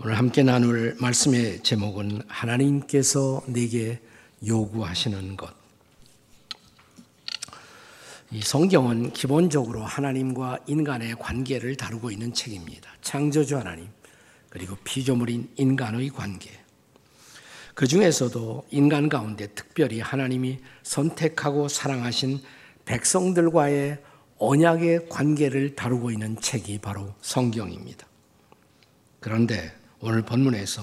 오늘 0.00 0.18
함께 0.18 0.42
나눌 0.42 0.96
말씀의 1.00 1.62
제목은 1.62 2.22
하나님께서 2.26 3.42
내게 3.46 4.00
요구하시는 4.46 5.36
것. 5.36 5.54
이 8.32 8.42
성경은 8.42 9.12
기본적으로 9.12 9.84
하나님과 9.84 10.58
인간의 10.66 11.14
관계를 11.20 11.76
다루고 11.76 12.10
있는 12.10 12.34
책입니다. 12.34 12.90
창조주 13.02 13.56
하나님, 13.56 13.86
그리고 14.50 14.76
피조물인 14.82 15.48
인간의 15.56 16.10
관계. 16.10 16.50
그 17.74 17.86
중에서도 17.86 18.66
인간 18.72 19.08
가운데 19.08 19.46
특별히 19.46 20.00
하나님이 20.00 20.58
선택하고 20.82 21.68
사랑하신 21.68 22.40
백성들과의 22.84 24.02
언약의 24.38 25.08
관계를 25.08 25.76
다루고 25.76 26.10
있는 26.10 26.38
책이 26.40 26.78
바로 26.78 27.14
성경입니다. 27.22 28.06
그런데 29.20 29.72
오늘 30.06 30.20
본문에서 30.20 30.82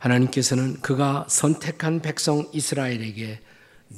하나님께서는 0.00 0.82
그가 0.82 1.24
선택한 1.30 2.02
백성 2.02 2.46
이스라엘에게 2.52 3.40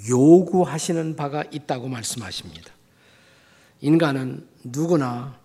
요구하시는 0.08 1.16
바가 1.16 1.42
있다고 1.50 1.88
말씀하십니다. 1.88 2.70
인간은 3.80 4.46
누구나 4.62 5.36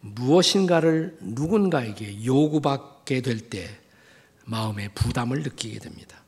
무엇인가를 0.00 1.18
누군가에게 1.20 2.24
요구받게 2.24 3.22
될 3.22 3.40
때 3.50 3.68
마음의 4.44 4.90
부담을 4.94 5.42
느끼게 5.42 5.80
됩니다. 5.80 6.22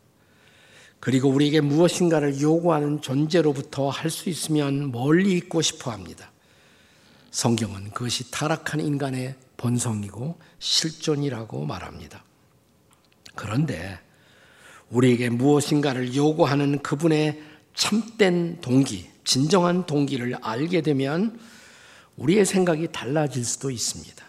그리고 0.98 1.28
우리에게 1.28 1.60
무엇인가를 1.60 2.40
요구하는 2.40 3.00
존재로부터 3.00 3.88
할 3.88 4.10
수 4.10 4.28
있으면 4.28 4.90
멀리 4.90 5.36
있고 5.36 5.62
싶어 5.62 5.92
합니다. 5.92 6.32
성경은 7.30 7.90
그것이 7.90 8.30
타락한 8.30 8.80
인간의 8.80 9.36
본성이고 9.56 10.38
실존이라고 10.58 11.64
말합니다. 11.66 12.24
그런데 13.34 13.98
우리에게 14.90 15.30
무엇인가를 15.30 16.14
요구하는 16.14 16.80
그분의 16.82 17.40
참된 17.74 18.60
동기, 18.60 19.08
진정한 19.24 19.86
동기를 19.86 20.36
알게 20.42 20.82
되면 20.82 21.38
우리의 22.16 22.44
생각이 22.44 22.88
달라질 22.90 23.44
수도 23.44 23.70
있습니다. 23.70 24.24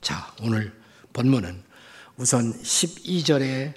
자, 0.00 0.34
오늘 0.42 0.72
본문은 1.12 1.62
우선 2.16 2.52
12절에 2.52 3.74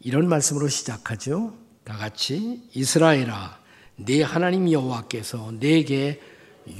이런 0.00 0.28
말씀으로 0.28 0.68
시작하죠. 0.68 1.56
다 1.84 1.96
같이 1.96 2.68
이스라엘아, 2.74 3.60
네 3.96 4.22
하나님 4.22 4.70
여호와께서 4.70 5.52
내게 5.60 6.20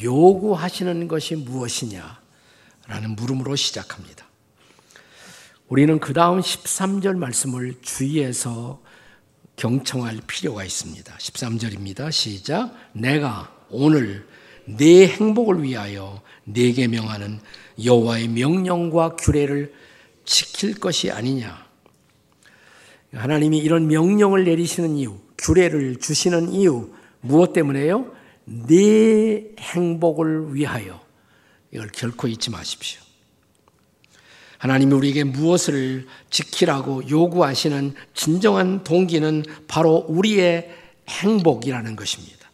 요구하시는 0.02 1.08
것이 1.08 1.36
무엇이냐? 1.36 2.20
라는 2.88 3.16
물음으로 3.16 3.56
시작합니다. 3.56 4.26
우리는 5.68 5.98
그 6.00 6.12
다음 6.12 6.40
13절 6.40 7.16
말씀을 7.16 7.76
주의해서 7.80 8.80
경청할 9.56 10.20
필요가 10.26 10.64
있습니다. 10.64 11.16
13절입니다. 11.16 12.10
시작. 12.12 12.74
내가 12.92 13.54
오늘 13.70 14.26
내 14.64 15.06
행복을 15.06 15.62
위하여 15.62 16.20
내게 16.44 16.88
명하는 16.88 17.40
여호와의 17.82 18.28
명령과 18.28 19.16
규례를 19.16 19.72
지킬 20.24 20.78
것이 20.78 21.10
아니냐. 21.10 21.66
하나님이 23.14 23.58
이런 23.58 23.88
명령을 23.88 24.44
내리시는 24.44 24.96
이유, 24.96 25.18
규례를 25.38 25.96
주시는 25.96 26.52
이유 26.52 26.92
무엇 27.20 27.52
때문에요? 27.52 28.10
내 28.44 29.44
행복을 29.58 30.54
위하여 30.54 31.00
이걸 31.70 31.88
결코 31.88 32.28
잊지 32.28 32.50
마십시오. 32.50 33.00
하나님이 34.58 34.94
우리에게 34.94 35.24
무엇을 35.24 36.06
지키라고 36.30 37.08
요구하시는 37.08 37.94
진정한 38.14 38.84
동기는 38.84 39.44
바로 39.66 40.04
우리의 40.08 40.70
행복이라는 41.08 41.96
것입니다. 41.96 42.50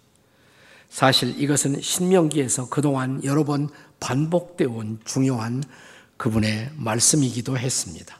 사실 0.88 1.38
이것은 1.38 1.82
신명기에서 1.82 2.70
그동안 2.70 3.22
여러 3.24 3.44
번 3.44 3.68
반복되어 4.00 4.70
온 4.70 5.00
중요한 5.04 5.62
그분의 6.16 6.70
말씀이기도 6.76 7.58
했습니다. 7.58 8.16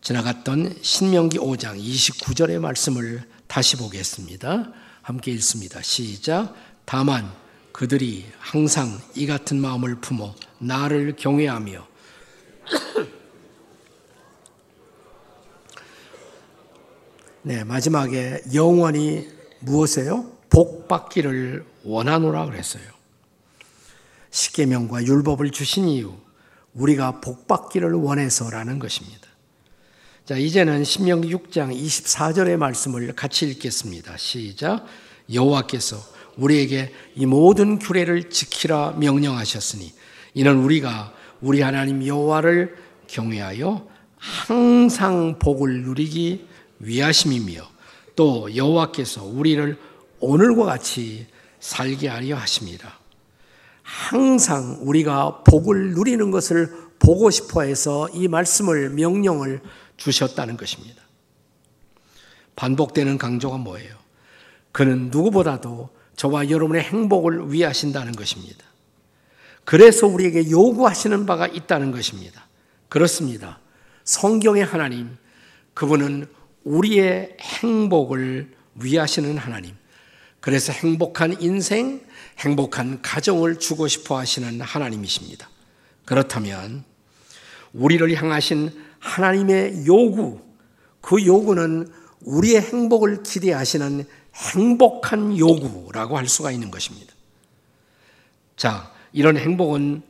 지나갔던 0.00 0.78
신명기 0.80 1.38
5장 1.38 1.78
29절의 1.78 2.60
말씀을 2.60 3.22
다시 3.46 3.76
보겠습니다. 3.76 4.72
함께 5.04 5.30
읽습니다. 5.32 5.82
시작. 5.82 6.54
다만 6.86 7.30
그들이 7.72 8.24
항상 8.38 8.98
이 9.14 9.26
같은 9.26 9.60
마음을 9.60 9.96
품어 9.96 10.34
나를 10.58 11.16
경외하며 11.16 11.86
네, 17.42 17.64
마지막에 17.64 18.40
영원히 18.54 19.28
무엇이에요? 19.60 20.32
복 20.48 20.88
받기를 20.88 21.66
원하노라 21.84 22.46
그랬어요. 22.46 22.82
십계명과 24.30 25.04
율법을 25.04 25.50
주신 25.50 25.86
이유 25.86 26.14
우리가 26.72 27.20
복 27.20 27.46
받기를 27.46 27.92
원해서라는 27.92 28.78
것입니다. 28.78 29.28
자, 30.26 30.38
이제는 30.38 30.84
신명기 30.84 31.28
6장 31.34 31.78
24절의 31.78 32.56
말씀을 32.56 33.12
같이 33.12 33.46
읽겠습니다. 33.46 34.16
시작. 34.16 34.86
여호와께서 35.30 35.98
우리에게 36.38 36.94
이 37.14 37.26
모든 37.26 37.78
규례를 37.78 38.30
지키라 38.30 38.94
명령하셨으니 38.96 39.92
이는 40.32 40.56
우리가 40.60 41.12
우리 41.42 41.60
하나님 41.60 42.06
여호와를 42.06 42.74
경외하여 43.06 43.86
항상 44.16 45.38
복을 45.38 45.82
누리기 45.82 46.46
위하심이며 46.78 47.60
또 48.16 48.56
여호와께서 48.56 49.26
우리를 49.26 49.76
오늘과 50.20 50.64
같이 50.64 51.26
살게 51.60 52.08
하려 52.08 52.36
하십니다. 52.36 52.98
항상 53.82 54.78
우리가 54.80 55.42
복을 55.44 55.90
누리는 55.90 56.30
것을 56.30 56.72
보고 56.98 57.28
싶어 57.28 57.60
해서 57.60 58.08
이 58.14 58.26
말씀을 58.26 58.88
명령을 58.88 59.60
주셨다는 59.96 60.56
것입니다. 60.56 61.02
반복되는 62.56 63.18
강조가 63.18 63.58
뭐예요? 63.58 63.96
그는 64.72 65.10
누구보다도 65.10 65.90
저와 66.16 66.50
여러분의 66.50 66.82
행복을 66.82 67.52
위하신다는 67.52 68.12
것입니다. 68.12 68.64
그래서 69.64 70.06
우리에게 70.06 70.50
요구하시는 70.50 71.26
바가 71.26 71.46
있다는 71.46 71.90
것입니다. 71.90 72.46
그렇습니다. 72.88 73.58
성경의 74.04 74.64
하나님, 74.64 75.16
그분은 75.72 76.26
우리의 76.64 77.36
행복을 77.40 78.54
위하시는 78.76 79.36
하나님. 79.38 79.74
그래서 80.40 80.72
행복한 80.72 81.40
인생, 81.40 82.02
행복한 82.38 83.00
가정을 83.00 83.58
주고 83.58 83.88
싶어 83.88 84.18
하시는 84.18 84.60
하나님이십니다. 84.60 85.48
그렇다면 86.04 86.84
우리를 87.72 88.14
향하신 88.14 88.70
하나님의 89.04 89.86
요구, 89.86 90.40
그 91.02 91.24
요구는 91.24 91.92
우리의 92.22 92.62
행복을 92.62 93.22
기대하시는 93.22 94.06
행복한 94.34 95.38
요구라고 95.38 96.16
할 96.16 96.26
수가 96.26 96.50
있는 96.50 96.70
것입니다. 96.70 97.12
자, 98.56 98.90
이런 99.12 99.36
행복은 99.36 100.02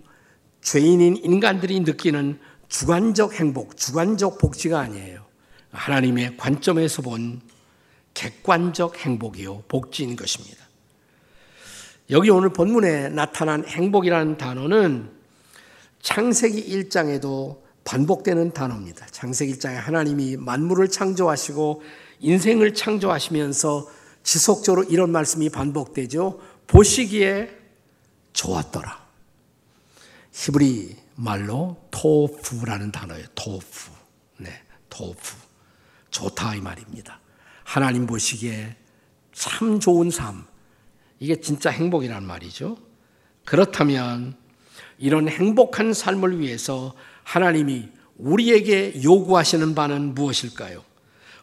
죄인인 0.62 1.16
인간들이 1.16 1.80
느끼는 1.80 2.38
주관적 2.68 3.34
행복, 3.34 3.76
주관적 3.76 4.38
복지가 4.38 4.78
아니에요. 4.78 5.24
하나님의 5.72 6.36
관점에서 6.36 7.02
본 7.02 7.40
객관적 8.14 8.96
행복이요, 8.98 9.64
복지인 9.66 10.14
것입니다. 10.14 10.64
여기 12.10 12.30
오늘 12.30 12.50
본문에 12.50 13.08
나타난 13.08 13.64
행복이라는 13.64 14.36
단어는 14.36 15.10
창세기 16.00 16.64
1장에도 16.68 17.63
반복되는 17.84 18.52
단어입니다. 18.52 19.06
창세기 19.06 19.54
1장에 19.54 19.74
하나님이 19.74 20.36
만물을 20.38 20.88
창조하시고 20.88 21.82
인생을 22.20 22.74
창조하시면서 22.74 23.88
지속적으로 24.22 24.84
이런 24.84 25.12
말씀이 25.12 25.50
반복되죠. 25.50 26.40
보시기에 26.66 27.50
좋았더라. 28.32 29.04
히브리 30.32 30.96
말로 31.16 31.76
토프라는 31.90 32.90
단어예요. 32.90 33.26
토프. 33.34 33.90
네, 34.38 34.50
토프. 34.88 35.36
좋다 36.10 36.54
이 36.56 36.60
말입니다. 36.60 37.20
하나님 37.62 38.06
보시기에 38.06 38.76
참 39.32 39.78
좋은 39.78 40.10
삶. 40.10 40.46
이게 41.20 41.40
진짜 41.40 41.70
행복이란 41.70 42.24
말이죠. 42.24 42.76
그렇다면 43.44 44.36
이런 44.98 45.28
행복한 45.28 45.92
삶을 45.92 46.40
위해서 46.40 46.94
하나님이 47.24 47.88
우리에게 48.16 49.02
요구하시는 49.02 49.74
바는 49.74 50.14
무엇일까요? 50.14 50.84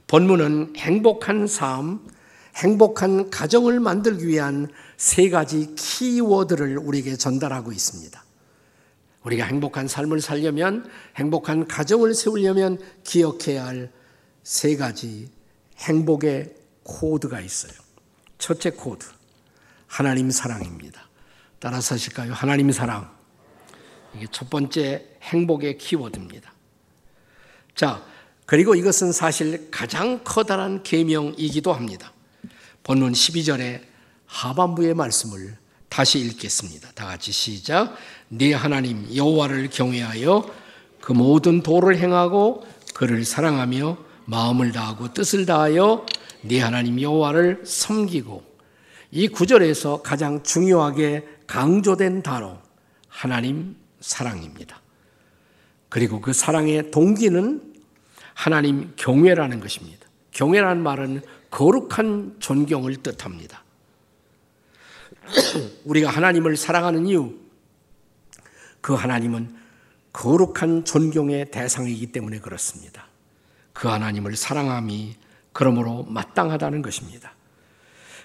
본문은 0.07 0.74
행복한 0.78 1.48
삶, 1.48 2.07
행복한 2.56 3.30
가정을 3.30 3.80
만들기 3.80 4.28
위한 4.28 4.68
세 4.98 5.30
가지 5.30 5.75
키워드를 5.75 6.78
우리에게 6.78 7.18
전달하고 7.18 7.72
있습니다. 7.72 8.24
우리가 9.24 9.45
행복한 9.45 9.88
삶을 9.88 10.22
살려면 10.22 10.89
행복한 11.16 11.68
가정을 11.68 12.13
세우려면 12.13 12.80
기억해야 13.04 13.66
할 13.66 13.92
세 14.44 14.75
가지 14.75 15.30
행복의 15.78 16.54
코드가 16.83 17.39
있어요. 17.42 17.74
첫째 18.38 18.72
코드. 18.72 19.06
하나님 19.88 20.31
사랑입니다. 20.31 21.07
따라서 21.60 21.95
하실까요? 21.95 22.33
하나님 22.33 22.72
사랑. 22.72 23.12
이게 24.15 24.27
첫 24.31 24.49
번째 24.49 25.05
행복의 25.21 25.77
키워드입니다. 25.77 26.53
자, 27.75 28.03
그리고 28.45 28.75
이것은 28.75 29.11
사실 29.11 29.69
가장 29.71 30.21
커다란 30.23 30.83
계명이기도 30.83 31.71
합니다. 31.71 32.11
본문 32.83 33.13
12절에 33.13 33.81
하반부의 34.25 34.93
말씀을 34.93 35.57
다시 35.87 36.19
읽겠습니다. 36.19 36.91
다 36.93 37.05
같이 37.05 37.31
시작. 37.31 37.95
네 38.29 38.53
하나님 38.53 39.13
여호와를 39.13 39.69
경외하여 39.69 40.49
그 41.01 41.13
모든 41.13 41.61
도를 41.63 41.97
행하고 41.97 42.65
그를 42.93 43.25
사랑하며 43.25 43.97
마음을 44.25 44.71
다하고 44.71 45.13
뜻을 45.13 45.45
다하여 45.45 46.05
네 46.41 46.59
하나님 46.59 47.01
여호와를 47.01 47.63
섬기고 47.65 48.43
이 49.11 49.27
구절에서 49.27 50.01
가장 50.01 50.43
중요하게 50.43 51.27
강조된 51.47 52.23
단어 52.23 52.61
하나님 53.09 53.75
사랑입니다. 54.01 54.81
그리고 55.89 56.21
그 56.21 56.33
사랑의 56.33 56.92
동기는 56.92 57.74
하나님 58.33 58.94
경외라는 58.95 59.59
것입니다. 59.59 60.07
경외라는 60.31 60.81
말은 60.83 61.21
거룩한 61.50 62.38
존경을 62.39 62.98
뜻합니다. 62.98 63.63
우리가 65.86 66.09
하나님을 66.09 66.57
사랑하는 66.57 67.06
이유, 67.07 67.36
그 68.80 68.94
하나님은 68.94 69.56
거룩한 70.13 70.86
존경의 70.86 71.51
대상이기 71.51 72.12
때문에 72.12 72.39
그렇습니다. 72.39 73.07
그 73.74 73.88
하나님을 73.88 74.36
사랑함이 74.36 75.15
그러므로 75.54 76.04
마땅하다는 76.04 76.81
것입니다. 76.81 77.33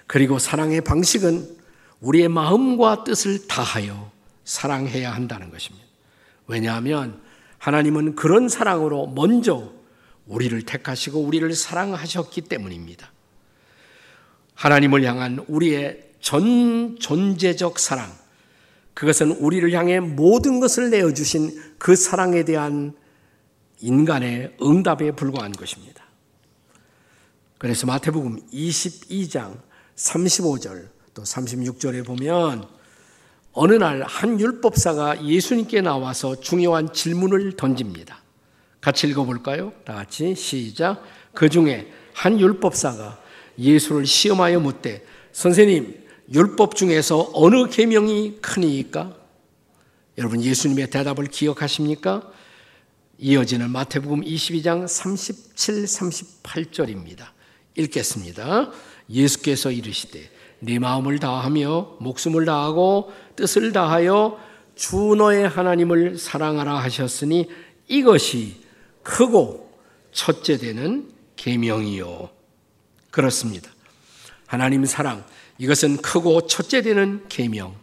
그리고 0.05 0.39
사랑의 0.39 0.81
방식은 0.81 1.57
우리의 1.99 2.29
마음과 2.29 3.03
뜻을 3.03 3.47
다하여 3.47 4.11
사랑해야 4.47 5.13
한다는 5.13 5.51
것입니다. 5.51 5.85
왜냐하면 6.47 7.21
하나님은 7.57 8.15
그런 8.15 8.47
사랑으로 8.47 9.07
먼저 9.07 9.73
우리를 10.25 10.59
택하시고 10.61 11.19
우리를 11.19 11.53
사랑하셨기 11.53 12.41
때문입니다. 12.41 13.11
하나님을 14.55 15.03
향한 15.03 15.43
우리의 15.47 16.11
전 16.21 16.97
존재적 16.97 17.77
사랑, 17.77 18.09
그것은 18.93 19.31
우리를 19.31 19.69
향해 19.73 19.99
모든 19.99 20.59
것을 20.59 20.89
내어주신 20.89 21.75
그 21.77 21.95
사랑에 21.95 22.43
대한 22.45 22.95
인간의 23.81 24.55
응답에 24.61 25.11
불과한 25.11 25.51
것입니다. 25.51 26.05
그래서 27.57 27.85
마태복음 27.85 28.47
22장 28.47 29.59
35절 29.95 30.89
또 31.13 31.23
36절에 31.23 32.05
보면 32.05 32.76
어느 33.59 33.73
날 33.73 34.03
한 34.03 34.39
율법사가 34.39 35.25
예수님께 35.25 35.81
나와서 35.81 36.39
중요한 36.39 36.93
질문을 36.93 37.53
던집니다. 37.53 38.21
같이 38.79 39.07
읽어볼까요? 39.07 39.73
다 39.83 39.95
같이 39.95 40.35
시작. 40.35 41.03
그 41.33 41.49
중에 41.49 41.91
한 42.13 42.39
율법사가 42.39 43.19
예수를 43.57 44.05
시험하여 44.05 44.59
묻되 44.59 45.03
선생님 45.31 46.05
율법 46.31 46.75
중에서 46.75 47.31
어느 47.33 47.67
계명이 47.67 48.37
크니까? 48.41 49.15
여러분 50.19 50.43
예수님의 50.43 50.91
대답을 50.91 51.25
기억하십니까? 51.25 52.31
이어지는 53.17 53.71
마태복음 53.71 54.21
22장 54.21 54.87
37, 54.87 55.85
38절입니다. 55.85 57.25
읽겠습니다. 57.75 58.71
예수께서 59.09 59.71
이르시되 59.71 60.36
네 60.59 60.79
마음을 60.79 61.19
다하며 61.19 61.97
목숨을 61.99 62.45
다하고 62.45 63.13
뜻을 63.35 63.71
다하여 63.71 64.39
주 64.75 65.15
너의 65.15 65.47
하나님을 65.47 66.17
사랑하라 66.17 66.75
하셨으니 66.79 67.49
이것이 67.87 68.63
크고 69.03 69.71
첫째 70.11 70.57
되는 70.57 71.11
계명이요. 71.35 72.29
그렇습니다. 73.11 73.69
하나님 74.45 74.85
사랑 74.85 75.23
이것은 75.57 75.97
크고 75.97 76.47
첫째 76.47 76.81
되는 76.81 77.25
계명 77.29 77.75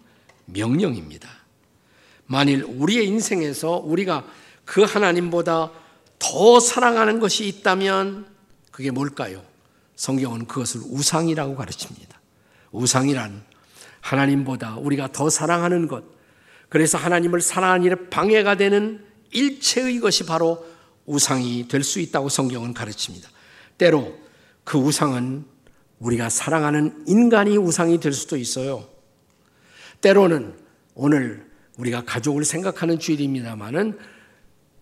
명령입니다. 0.46 1.28
만일 2.26 2.64
우리의 2.64 3.06
인생에서 3.06 3.82
우리가 3.84 4.24
그 4.64 4.82
하나님보다 4.82 5.70
더 6.18 6.60
사랑하는 6.60 7.20
것이 7.20 7.46
있다면 7.46 8.26
그게 8.70 8.90
뭘까요? 8.90 9.42
성경은 9.96 10.46
그것을 10.46 10.80
우상이라고 10.84 11.54
가르칩니다. 11.54 12.13
우상이란 12.74 13.42
하나님보다 14.00 14.76
우리가 14.76 15.12
더 15.12 15.30
사랑하는 15.30 15.88
것, 15.88 16.04
그래서 16.68 16.98
하나님을 16.98 17.40
사랑하는 17.40 17.86
일에 17.86 17.94
방해가 18.10 18.56
되는 18.56 19.04
일체의 19.30 20.00
것이 20.00 20.26
바로 20.26 20.66
우상이 21.06 21.68
될 21.68 21.82
수 21.82 22.00
있다고 22.00 22.28
성경은 22.28 22.74
가르칩니다. 22.74 23.28
때로 23.78 24.18
그 24.64 24.78
우상은 24.78 25.44
우리가 25.98 26.28
사랑하는 26.28 27.04
인간이 27.06 27.56
우상이 27.56 28.00
될 28.00 28.12
수도 28.12 28.36
있어요. 28.36 28.88
때로는 30.00 30.54
오늘 30.94 31.50
우리가 31.78 32.04
가족을 32.04 32.44
생각하는 32.44 32.98
주일입니다만은 32.98 33.98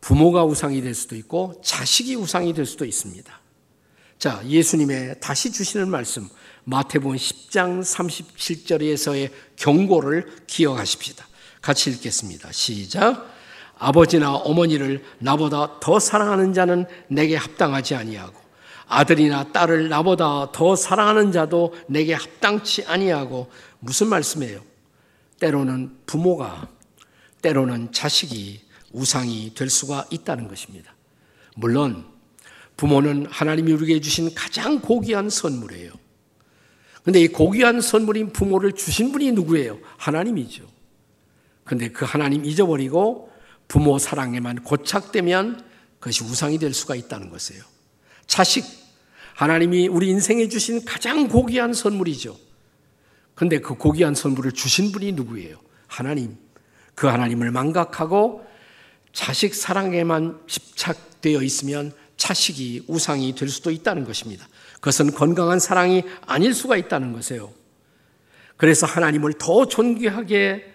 부모가 0.01 0.45
우상이 0.45 0.81
될 0.83 0.95
수도 0.95 1.15
있고 1.17 1.61
자식이 1.65 2.17
우상이 2.17 2.55
될 2.55 2.67
수도 2.67 2.85
있습니다. 2.85 3.41
자, 4.19 4.43
예수님의 4.47 5.17
다시 5.21 5.51
주시는 5.53 5.89
말씀, 5.91 6.29
마태복음 6.65 7.17
10장 7.17 7.83
37절에서의 7.83 9.31
경고를 9.57 10.27
기억하십시다. 10.47 11.27
같이 11.61 11.91
읽겠습니다. 11.91 12.53
시작. 12.53 13.31
아버지나 13.79 14.35
어머니를 14.35 15.03
나보다 15.19 15.81
더 15.81 15.99
사랑하는 15.99 16.53
자는 16.53 16.87
내게 17.09 17.35
합당하지 17.37 17.97
아니하고 17.97 18.41
아들이나 18.87 19.51
딸을 19.53 19.89
나보다 19.89 20.53
더 20.53 20.77
사랑하는 20.77 21.33
자도 21.33 21.75
내게 21.89 22.15
합당치 22.15 22.85
아니하고 22.85 23.51
무슨 23.81 24.09
말씀이에요? 24.09 24.61
때로는 25.41 25.97
부모가 26.07 26.69
때로는 27.41 27.91
자식이 27.93 28.61
우상이 28.93 29.55
될 29.55 29.69
수가 29.69 30.07
있다는 30.11 30.47
것입니다. 30.47 30.95
물론 31.57 32.07
부모는 32.77 33.27
하나님이 33.31 33.73
우리에게 33.73 34.01
주신 34.01 34.33
가장 34.35 34.81
고귀한 34.81 35.29
선물이에요. 35.29 36.02
근데 37.03 37.21
이 37.21 37.29
고귀한 37.29 37.81
선물인 37.81 38.33
부모를 38.33 38.73
주신 38.73 39.13
분이 39.13 39.33
누구예요? 39.33 39.79
하나님이죠. 39.97 40.65
근데 41.65 41.89
그 41.91 42.05
하나님 42.05 42.45
잊어버리고 42.45 43.31
부모 43.69 43.99
사랑에만 43.99 44.63
고착되면 44.63 45.65
그것이 45.99 46.25
우상이 46.25 46.59
될 46.59 46.75
수가 46.75 46.95
있다는 46.95 47.31
것이에요. 47.31 47.63
자식, 48.27 48.65
하나님이 49.35 49.89
우리 49.89 50.09
인생에 50.11 50.49
주신 50.49 50.85
가장 50.85 51.29
고귀한 51.29 51.73
선물이죠. 51.73 52.37
근데 53.35 53.61
그 53.61 53.75
고귀한 53.75 54.15
선물을 54.15 54.53
주신 54.53 54.93
분이 54.93 55.13
누구예요? 55.13 55.59
하나님. 55.87 56.37
그 56.95 57.07
하나님을 57.07 57.51
망각하고 57.51 58.45
자식 59.13 59.55
사랑에만 59.55 60.41
집착되어 60.47 61.43
있으면 61.43 61.93
자식이 62.17 62.85
우상이 62.87 63.35
될 63.35 63.49
수도 63.49 63.71
있다는 63.71 64.05
것입니다. 64.05 64.47
그것은 64.83 65.13
건강한 65.13 65.61
사랑이 65.61 66.03
아닐 66.27 66.53
수가 66.53 66.77
있다는 66.77 67.13
것이에요. 67.13 67.53
그래서 68.57 68.85
하나님을 68.85 69.35
더 69.35 69.67
존귀하게 69.67 70.75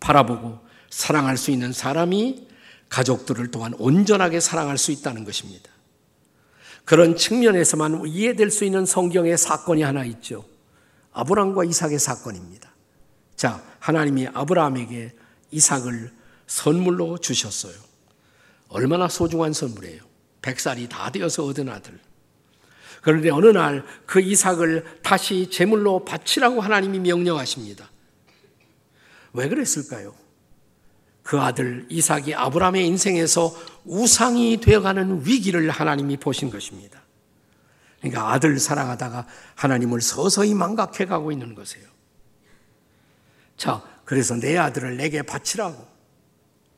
바라보고 0.00 0.58
사랑할 0.90 1.36
수 1.36 1.52
있는 1.52 1.72
사람이 1.72 2.48
가족들을 2.88 3.52
또한 3.52 3.72
온전하게 3.78 4.40
사랑할 4.40 4.76
수 4.76 4.90
있다는 4.90 5.24
것입니다. 5.24 5.70
그런 6.84 7.16
측면에서만 7.16 8.08
이해될 8.08 8.50
수 8.50 8.64
있는 8.64 8.84
성경의 8.84 9.38
사건이 9.38 9.82
하나 9.82 10.04
있죠. 10.04 10.44
아브라함과 11.12 11.62
이삭의 11.62 12.00
사건입니다. 12.00 12.74
자, 13.36 13.62
하나님이 13.78 14.28
아브라함에게 14.34 15.12
이삭을 15.52 16.10
선물로 16.48 17.18
주셨어요. 17.18 17.74
얼마나 18.68 19.06
소중한 19.06 19.52
선물이에요. 19.52 20.02
백살이 20.42 20.88
다 20.88 21.12
되어서 21.12 21.44
얻은 21.44 21.68
아들. 21.68 22.00
그런데 23.04 23.30
어느 23.30 23.46
날 23.48 23.84
그 24.06 24.20
이삭을 24.20 25.00
다시 25.02 25.50
제물로 25.50 26.04
바치라고 26.04 26.60
하나님이 26.60 27.00
명령하십니다. 27.00 27.90
왜 29.34 29.48
그랬을까요? 29.48 30.14
그 31.22 31.40
아들 31.40 31.86
이삭이 31.88 32.34
아브라함의 32.34 32.86
인생에서 32.86 33.54
우상이 33.84 34.60
되어가는 34.60 35.26
위기를 35.26 35.68
하나님이 35.70 36.16
보신 36.16 36.50
것입니다. 36.50 37.02
그러니까 38.00 38.32
아들 38.32 38.58
사랑하다가 38.58 39.26
하나님을 39.56 40.00
서서히 40.00 40.54
망각해 40.54 41.06
가고 41.06 41.32
있는 41.32 41.54
것이에요. 41.54 41.86
자, 43.56 43.82
그래서 44.04 44.36
내 44.36 44.56
아들을 44.56 44.96
내게 44.96 45.22
바치라고. 45.22 45.86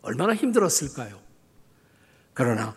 얼마나 0.03 0.35
힘들었을까요? 0.35 1.21
그러나 2.33 2.77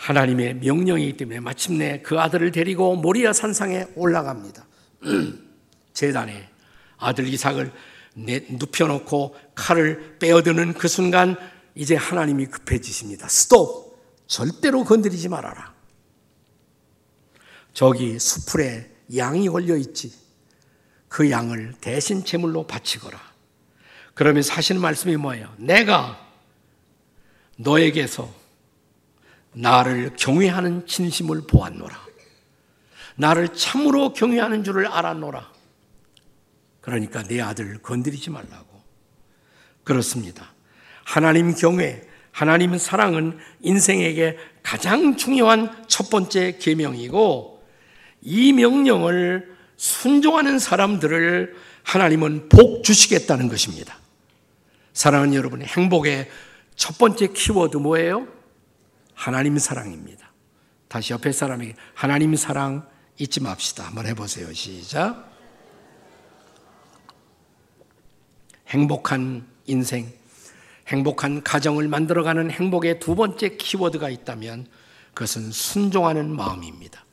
하나님의 0.00 0.54
명령이기 0.54 1.18
때문에 1.18 1.40
마침내 1.40 2.00
그 2.00 2.18
아들을 2.18 2.52
데리고 2.52 2.96
모리아 2.96 3.34
산상에 3.34 3.86
올라갑니다. 3.94 4.66
재단에 5.92 6.48
아들 6.96 7.28
이삭을 7.28 7.70
눕혀놓고 8.16 9.36
칼을 9.54 10.16
빼어드는 10.18 10.74
그 10.74 10.88
순간 10.88 11.36
이제 11.74 11.96
하나님이 11.96 12.46
급해지십니다. 12.46 13.28
스톱! 13.28 13.90
절대로 14.26 14.84
건드리지 14.84 15.28
말아라. 15.28 15.74
저기 17.74 18.18
수풀에 18.18 18.90
양이 19.16 19.48
걸려 19.48 19.76
있지. 19.76 20.12
그 21.08 21.30
양을 21.30 21.74
대신 21.80 22.24
제물로 22.24 22.66
바치거라. 22.66 23.20
그러면서 24.14 24.54
하시는 24.54 24.80
말씀이 24.80 25.16
뭐예요? 25.16 25.52
내가 25.58 26.26
너에게서 27.56 28.39
나를 29.52 30.14
경외하는 30.16 30.86
진심을 30.86 31.42
보았노라. 31.46 32.10
나를 33.16 33.54
참으로 33.54 34.12
경외하는 34.12 34.64
줄을 34.64 34.86
알았노라. 34.86 35.50
그러니까 36.80 37.22
내 37.22 37.40
아들 37.40 37.78
건드리지 37.78 38.30
말라고. 38.30 38.80
그렇습니다. 39.84 40.52
하나님 41.04 41.54
경외, 41.54 42.02
하나님 42.30 42.78
사랑은 42.78 43.38
인생에게 43.60 44.38
가장 44.62 45.16
중요한 45.16 45.84
첫 45.88 46.10
번째 46.10 46.58
계명이고 46.58 47.62
이 48.22 48.52
명령을 48.52 49.56
순종하는 49.76 50.58
사람들을 50.58 51.56
하나님은 51.82 52.48
복 52.48 52.84
주시겠다는 52.84 53.48
것입니다. 53.48 53.98
사랑하는 54.92 55.34
여러분, 55.34 55.62
행복의 55.62 56.28
첫 56.76 56.98
번째 56.98 57.28
키워드 57.28 57.78
뭐예요? 57.78 58.39
하나님 59.20 59.58
사랑입니다. 59.58 60.32
다시 60.88 61.12
옆에 61.12 61.30
사람에게 61.30 61.74
하나님 61.92 62.34
사랑 62.36 62.88
잊지 63.18 63.42
맙시다. 63.42 63.84
한번 63.84 64.06
해보세요. 64.06 64.50
시작. 64.54 65.30
행복한 68.68 69.46
인생, 69.66 70.10
행복한 70.88 71.42
가정을 71.42 71.86
만들어가는 71.86 72.50
행복의 72.50 72.98
두 72.98 73.14
번째 73.14 73.58
키워드가 73.58 74.08
있다면 74.08 74.66
그것은 75.12 75.52
순종하는 75.52 76.34
마음입니다. 76.34 77.04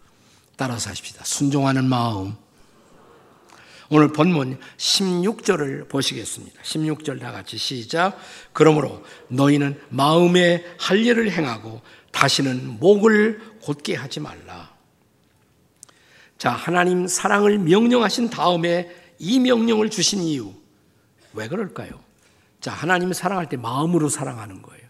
따라서 0.55 0.91
하십시다. 0.91 1.25
순종하는 1.25 1.89
마음. 1.89 2.37
오늘 3.89 4.11
본문 4.11 4.59
16절을 4.77 5.87
보시겠습니다. 5.87 6.61
16절 6.61 7.21
다 7.21 7.31
같이 7.31 7.57
시작. 7.57 8.17
그러므로 8.51 9.03
너희는 9.29 9.79
마음에 9.89 10.65
할례를 10.77 11.31
행하고 11.31 11.81
다시는 12.17 12.79
목을 12.79 13.39
곧게 13.61 13.93
하지 13.95 14.19
말라. 14.19 14.71
자, 16.39 16.49
하나님 16.49 17.07
사랑을 17.07 17.59
명령하신 17.59 18.31
다음에 18.31 18.89
이 19.19 19.39
명령을 19.39 19.91
주신 19.91 20.21
이유. 20.23 20.51
왜 21.33 21.47
그럴까요? 21.47 21.91
자, 22.59 22.71
하나님 22.71 23.13
사랑할 23.13 23.47
때 23.49 23.55
마음으로 23.55 24.09
사랑하는 24.09 24.63
거예요. 24.63 24.83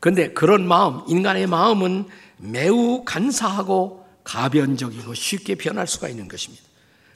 그런데 0.00 0.32
그런 0.32 0.66
마음, 0.66 1.02
인간의 1.06 1.48
마음은 1.48 2.08
매우 2.38 3.04
간사하고 3.04 4.06
가변적이고 4.24 5.12
쉽게 5.12 5.56
변할 5.56 5.86
수가 5.86 6.08
있는 6.08 6.28
것입니다. 6.28 6.64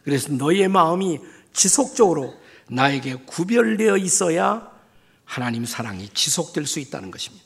그래서 0.04 0.30
너희의 0.30 0.68
마음이 0.68 1.20
지속적으로 1.54 2.34
나에게 2.68 3.14
구별되어 3.24 3.96
있어야 3.96 4.70
하나님 5.24 5.64
사랑이 5.64 6.10
지속될 6.10 6.66
수 6.66 6.80
있다는 6.80 7.10
것입니다. 7.10 7.45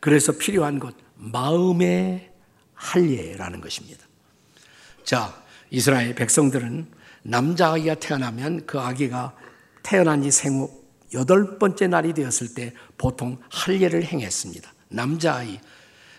그래서 0.00 0.32
필요한 0.32 0.78
것, 0.78 0.94
마음의 1.16 2.30
할례라는 2.74 3.60
것입니다. 3.60 4.06
자, 5.04 5.42
이스라엘 5.70 6.14
백성들은 6.14 6.86
남자 7.22 7.72
아기가 7.72 7.94
태어나면 7.94 8.66
그 8.66 8.78
아기가 8.78 9.34
태어난 9.82 10.22
지 10.22 10.30
생후 10.30 10.70
여덟 11.14 11.58
번째 11.58 11.88
날이 11.88 12.12
되었을 12.12 12.54
때 12.54 12.74
보통 12.96 13.40
할례를 13.50 14.04
행했습니다. 14.04 14.72
남자 14.88 15.36
아이 15.36 15.58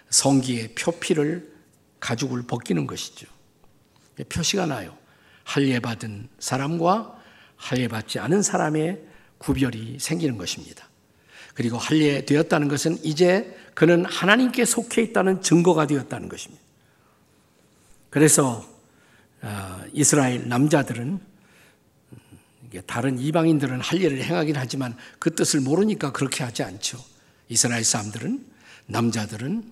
성기의 0.09 0.75
표피를 0.75 1.53
가죽을 2.00 2.43
벗기는 2.43 2.88
것이죠. 2.88 3.27
표시가 4.27 4.65
나요. 4.65 4.98
할례 5.43 5.79
받은 5.79 6.29
사람과 6.39 7.15
할례 7.55 7.88
받지 7.88 8.19
않은 8.19 8.41
사람의 8.41 9.03
구별이 9.38 10.00
생기는 10.00 10.38
것입니다. 10.38 10.88
그리고 11.59 11.77
할례 11.77 12.23
되었다는 12.23 12.69
것은 12.69 13.03
이제 13.03 13.53
그는 13.73 14.05
하나님께 14.05 14.63
속해 14.63 15.01
있다는 15.01 15.41
증거가 15.41 15.87
되었다는 15.87 16.29
것입니다. 16.29 16.63
그래서 18.09 18.65
어, 19.41 19.81
이스라엘 19.91 20.47
남자들은 20.47 21.19
다른 22.85 23.19
이방인들은 23.19 23.81
할례를 23.81 24.23
행하긴 24.23 24.55
하지만 24.55 24.95
그 25.19 25.35
뜻을 25.35 25.59
모르니까 25.59 26.13
그렇게 26.13 26.45
하지 26.45 26.63
않죠. 26.63 26.97
이스라엘 27.49 27.83
사람들은 27.83 28.45
남자들은 28.85 29.69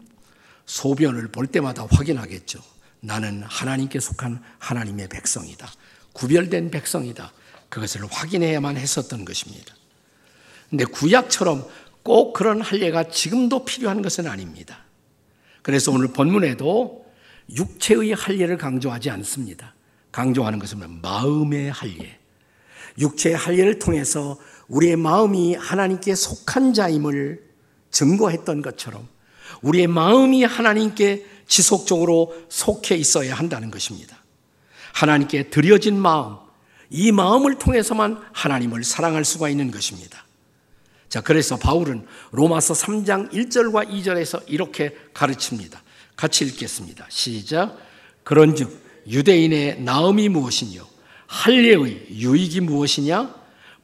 소변을 0.66 1.30
볼 1.30 1.48
때마다 1.48 1.88
확인하겠죠. 1.90 2.60
나는 3.00 3.44
하나님께 3.44 4.02
속한 4.02 4.44
하나님의 4.60 5.08
백성이다. 5.08 5.72
구별된 6.12 6.70
백성이다. 6.70 7.32
그것을 7.70 8.06
확인해야만 8.12 8.76
했었던 8.76 9.24
것입니다. 9.24 9.74
근데 10.70 10.86
구약처럼 10.86 11.66
꼭 12.04 12.34
그런 12.34 12.62
할례가 12.62 13.10
지금도 13.10 13.66
필요한 13.66 14.02
것은 14.02 14.28
아닙니다. 14.28 14.86
그래서 15.62 15.92
오늘 15.92 16.08
본문에도 16.14 17.06
육체의 17.56 18.14
할례를 18.14 18.58
강조하지 18.58 19.10
않습니다. 19.10 19.74
강조하는 20.12 20.60
것은 20.60 21.02
마음의 21.02 21.72
할례. 21.72 22.20
육체의 22.98 23.36
할례를 23.36 23.80
통해서 23.80 24.38
우리의 24.68 24.96
마음이 24.96 25.56
하나님께 25.56 26.16
속한 26.16 26.74
자임을 26.74 27.44
증거했던 27.92 28.62
것처럼 28.62 29.08
우리의 29.62 29.88
마음이 29.88 30.44
하나님께 30.44 31.26
지속적으로 31.48 32.36
속해 32.50 32.96
있어야 32.96 33.36
한다는 33.36 33.72
것입니다. 33.72 34.18
하나님께 34.94 35.50
드려진 35.50 36.00
마음, 36.00 36.38
이 36.90 37.12
마음을 37.12 37.58
통해서만 37.58 38.22
하나님을 38.34 38.84
사랑할 38.84 39.24
수가 39.24 39.50
있는 39.50 39.72
것입니다. 39.72 40.27
자, 41.10 41.22
그래서 41.22 41.58
바울은 41.58 42.06
로마서 42.32 42.74
3장 42.74 43.32
1절과 43.32 43.90
2절에서 43.90 44.44
이렇게 44.48 44.96
가르칩니다. 45.14 45.82
같이 46.16 46.46
읽겠습니다. 46.46 47.06
시작. 47.10 47.78
그런즉 48.24 48.86
유대인의 49.08 49.82
나음이 49.82 50.28
무엇이뇨? 50.30 50.86
할례의 51.28 52.08
유익이 52.12 52.62
무엇이냐? 52.62 53.34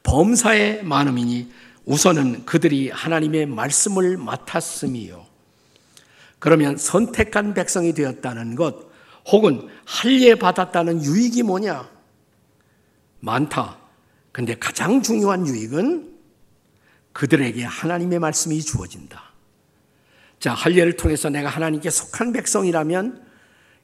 범사의 0.03 0.84
많음이니 0.84 1.51
우선은 1.86 2.46
그들이 2.46 2.89
하나님의 2.89 3.46
말씀을 3.46 4.18
맡았음이요. 4.18 5.25
그러면 6.39 6.75
선택한 6.75 7.53
백성이 7.53 7.94
되었다는 7.94 8.56
것, 8.56 8.92
혹은 9.27 9.70
할례 9.86 10.36
받았다는 10.36 11.03
유익이 11.03 11.44
뭐냐? 11.44 11.89
많다. 13.22 13.77
근데 14.34 14.56
가장 14.56 15.01
중요한 15.01 15.48
유익은 15.48 16.12
그들에게 17.13 17.63
하나님의 17.63 18.20
말씀이 18.20 18.62
주어진다. 18.62 19.34
자, 20.39 20.53
할례를 20.53 20.98
통해서 20.98 21.29
내가 21.29 21.50
하나님께 21.50 21.89
속한 21.89 22.34
백성이라면 22.34 23.24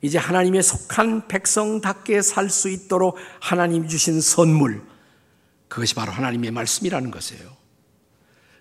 이제 0.01 0.17
하나님의 0.17 0.63
속한 0.63 1.27
백성답게 1.27 2.21
살 2.21 2.49
수 2.49 2.69
있도록 2.69 3.17
하나님 3.39 3.87
주신 3.87 4.19
선물, 4.21 4.81
그것이 5.67 5.93
바로 5.95 6.11
하나님의 6.11 6.51
말씀이라는 6.51 7.11
것이에요. 7.11 7.57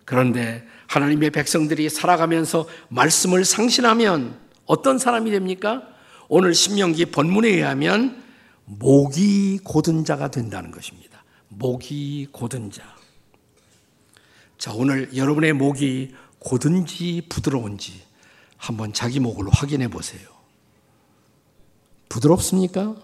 그런데 0.04 0.66
하나님의 0.86 1.30
백성들이 1.30 1.88
살아가면서 1.90 2.68
말씀을 2.88 3.44
상실하면 3.44 4.38
어떤 4.64 4.98
사람이 4.98 5.30
됩니까? 5.30 5.82
오늘 6.28 6.54
신명기 6.54 7.06
본문에 7.06 7.48
의하면 7.48 8.22
목이 8.64 9.60
고든 9.64 10.04
자가 10.04 10.30
된다는 10.30 10.70
것입니다. 10.70 11.24
목이 11.48 12.28
고든 12.32 12.70
자. 12.70 12.97
자, 14.58 14.72
오늘 14.74 15.16
여러분의 15.16 15.52
목이 15.52 16.14
고든지 16.40 17.26
부드러운지 17.28 18.02
한번 18.56 18.92
자기 18.92 19.20
목을 19.20 19.48
확인해 19.50 19.88
보세요. 19.88 20.20
부드럽습니까? 22.08 22.96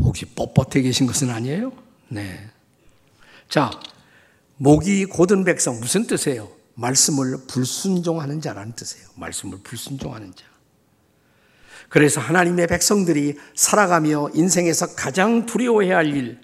혹시 0.00 0.26
뻣뻣해 0.34 0.82
계신 0.82 1.06
것은 1.06 1.30
아니에요? 1.30 1.72
네. 2.08 2.50
자, 3.48 3.70
목이 4.56 5.04
고든 5.04 5.44
백성 5.44 5.78
무슨 5.78 6.06
뜻이에요? 6.06 6.50
말씀을 6.74 7.46
불순종하는 7.46 8.40
자라는 8.40 8.72
뜻이에요. 8.72 9.06
말씀을 9.14 9.58
불순종하는 9.62 10.34
자. 10.34 10.46
그래서 11.88 12.20
하나님의 12.20 12.66
백성들이 12.66 13.38
살아가며 13.54 14.30
인생에서 14.34 14.96
가장 14.96 15.46
두려워해야 15.46 15.98
할 15.98 16.06
일, 16.06 16.40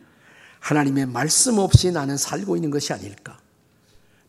하나님의 0.61 1.07
말씀 1.07 1.59
없이 1.59 1.91
나는 1.91 2.17
살고 2.17 2.55
있는 2.55 2.71
것이 2.71 2.93
아닐까. 2.93 3.41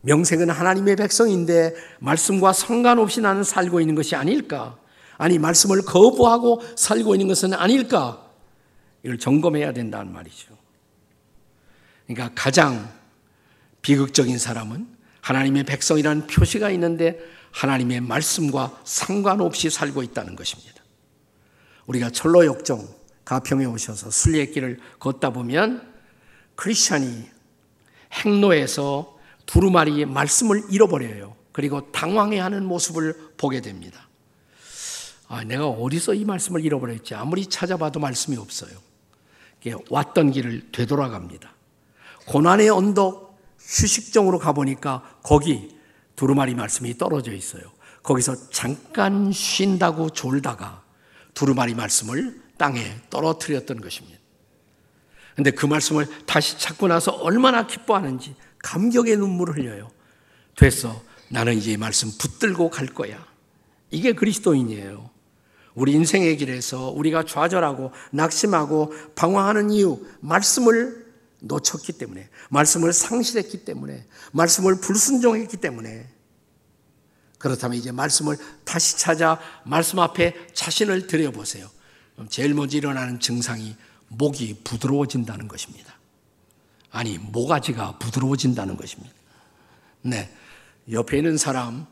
명색은 0.02 0.50
하나님의 0.50 0.96
백성인데 0.96 1.74
말씀과 1.98 2.52
상관없이 2.52 3.20
나는 3.20 3.44
살고 3.44 3.80
있는 3.80 3.94
것이 3.94 4.16
아닐까? 4.16 4.78
아니, 5.18 5.38
말씀을 5.38 5.82
거부하고 5.82 6.62
살고 6.76 7.14
있는 7.14 7.28
것은 7.28 7.52
아닐까? 7.52 8.26
이걸 9.02 9.18
점검해야 9.18 9.72
된다는 9.72 10.12
말이죠. 10.12 10.56
그러니까 12.06 12.30
가장 12.34 12.90
비극적인 13.82 14.38
사람은 14.38 14.86
하나님의 15.20 15.64
백성이라는 15.64 16.26
표시가 16.26 16.70
있는데 16.70 17.20
하나님의 17.52 18.00
말씀과 18.00 18.80
상관없이 18.84 19.70
살고 19.70 20.02
있다는 20.02 20.36
것입니다. 20.36 20.82
우리가 21.86 22.10
철로 22.10 22.46
역정 22.46 22.88
가평에 23.24 23.64
오셔서 23.64 24.10
순례길을 24.10 24.78
걷다 24.98 25.30
보면 25.30 25.88
크리스찬이 26.56 27.28
행로에서 28.12 29.18
두루마리의 29.50 30.06
말씀을 30.06 30.62
잃어버려요. 30.70 31.34
그리고 31.50 31.90
당황해하는 31.90 32.64
모습을 32.64 33.32
보게 33.36 33.60
됩니다. 33.60 34.08
아, 35.26 35.42
내가 35.42 35.66
어디서 35.66 36.14
이 36.14 36.24
말씀을 36.24 36.64
잃어버렸지? 36.64 37.14
아무리 37.14 37.46
찾아봐도 37.46 37.98
말씀이 37.98 38.36
없어요. 38.36 38.70
왔던 39.88 40.30
길을 40.30 40.70
되돌아갑니다. 40.70 41.52
고난의 42.26 42.70
언덕 42.70 43.38
휴식정으로 43.58 44.38
가보니까 44.38 45.18
거기 45.22 45.76
두루마리 46.14 46.54
말씀이 46.54 46.96
떨어져 46.96 47.32
있어요. 47.32 47.62
거기서 48.02 48.50
잠깐 48.50 49.32
쉰다고 49.32 50.10
졸다가 50.10 50.84
두루마리 51.34 51.74
말씀을 51.74 52.40
땅에 52.56 52.96
떨어뜨렸던 53.10 53.80
것입니다. 53.80 54.18
근데 55.34 55.50
그 55.50 55.66
말씀을 55.66 56.06
다시 56.26 56.58
찾고 56.58 56.88
나서 56.88 57.12
얼마나 57.12 57.66
기뻐하는지 57.66 58.34
감격의 58.62 59.16
눈물을 59.16 59.56
흘려요. 59.56 59.90
됐어. 60.56 61.02
나는 61.28 61.56
이제 61.56 61.72
이 61.72 61.76
말씀 61.76 62.10
붙들고 62.18 62.70
갈 62.70 62.86
거야. 62.86 63.24
이게 63.90 64.12
그리스도인이에요. 64.12 65.10
우리 65.74 65.92
인생의 65.92 66.36
길에서 66.36 66.90
우리가 66.90 67.24
좌절하고 67.24 67.92
낙심하고 68.12 68.92
방황하는 69.14 69.70
이유, 69.70 70.04
말씀을 70.20 71.06
놓쳤기 71.40 71.92
때문에, 71.92 72.28
말씀을 72.50 72.92
상실했기 72.92 73.64
때문에, 73.64 74.06
말씀을 74.32 74.80
불순종했기 74.80 75.56
때문에, 75.56 76.08
그렇다면 77.38 77.78
이제 77.78 77.90
말씀을 77.90 78.36
다시 78.64 78.98
찾아 78.98 79.40
말씀 79.64 79.98
앞에 79.98 80.34
자신을 80.52 81.06
들여보세요. 81.06 81.70
제일 82.28 82.52
먼저 82.52 82.76
일어나는 82.76 83.18
증상이 83.18 83.76
목이 84.08 84.60
부드러워진다는 84.62 85.48
것입니다. 85.48 85.99
아니, 86.90 87.18
모가지가 87.18 87.98
부드러워진다는 87.98 88.76
것입니다. 88.76 89.14
네. 90.02 90.34
옆에 90.90 91.18
있는 91.18 91.36
사람, 91.36 91.86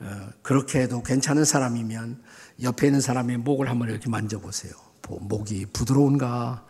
어, 0.00 0.28
그렇게 0.42 0.80
해도 0.82 1.02
괜찮은 1.02 1.44
사람이면 1.44 2.22
옆에 2.62 2.86
있는 2.86 3.00
사람의 3.00 3.38
목을 3.38 3.68
한번 3.68 3.90
이렇게 3.90 4.08
만져보세요. 4.08 4.72
목이 5.08 5.66
부드러운가? 5.66 6.64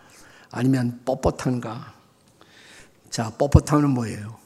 아니면 0.50 1.03
뻣뻣한가? 1.05 1.93
자, 3.11 3.31
뻣뻣함은 3.38 3.87
뭐예요? 3.88 4.38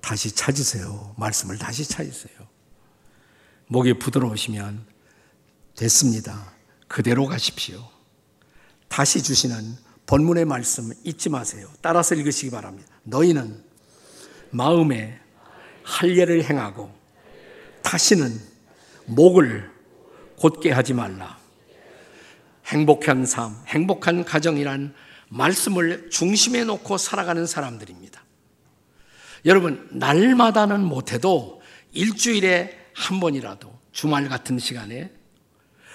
다시 0.00 0.34
찾으세요. 0.34 1.14
말씀을 1.16 1.58
다시 1.58 1.84
찾으세요. 1.84 2.34
목이 3.68 3.98
부드러우시면 3.98 4.84
됐습니다. 5.76 6.52
그대로 6.88 7.26
가십시오. 7.26 7.88
다시 8.88 9.22
주시는 9.22 9.76
본문의 10.06 10.44
말씀 10.44 10.92
잊지 11.04 11.30
마세요. 11.30 11.68
따라서 11.80 12.14
읽으시기 12.14 12.50
바랍니다. 12.50 12.92
너희는 13.04 13.62
마음에 14.50 15.18
할례를 15.84 16.44
행하고 16.44 16.92
다시는 17.82 18.38
목을 19.06 19.70
곧게 20.36 20.70
하지 20.70 20.94
말라. 20.94 21.38
행복한 22.66 23.26
삶, 23.26 23.56
행복한 23.66 24.24
가정이란 24.24 24.94
말씀을 25.28 26.10
중심에 26.10 26.64
놓고 26.64 26.98
살아가는 26.98 27.46
사람들입니다. 27.46 28.22
여러분, 29.44 29.88
날마다는 29.90 30.84
못해도 30.84 31.62
일주일에 31.92 32.78
한 32.94 33.18
번이라도 33.18 33.72
주말 33.92 34.28
같은 34.28 34.58
시간에 34.58 35.10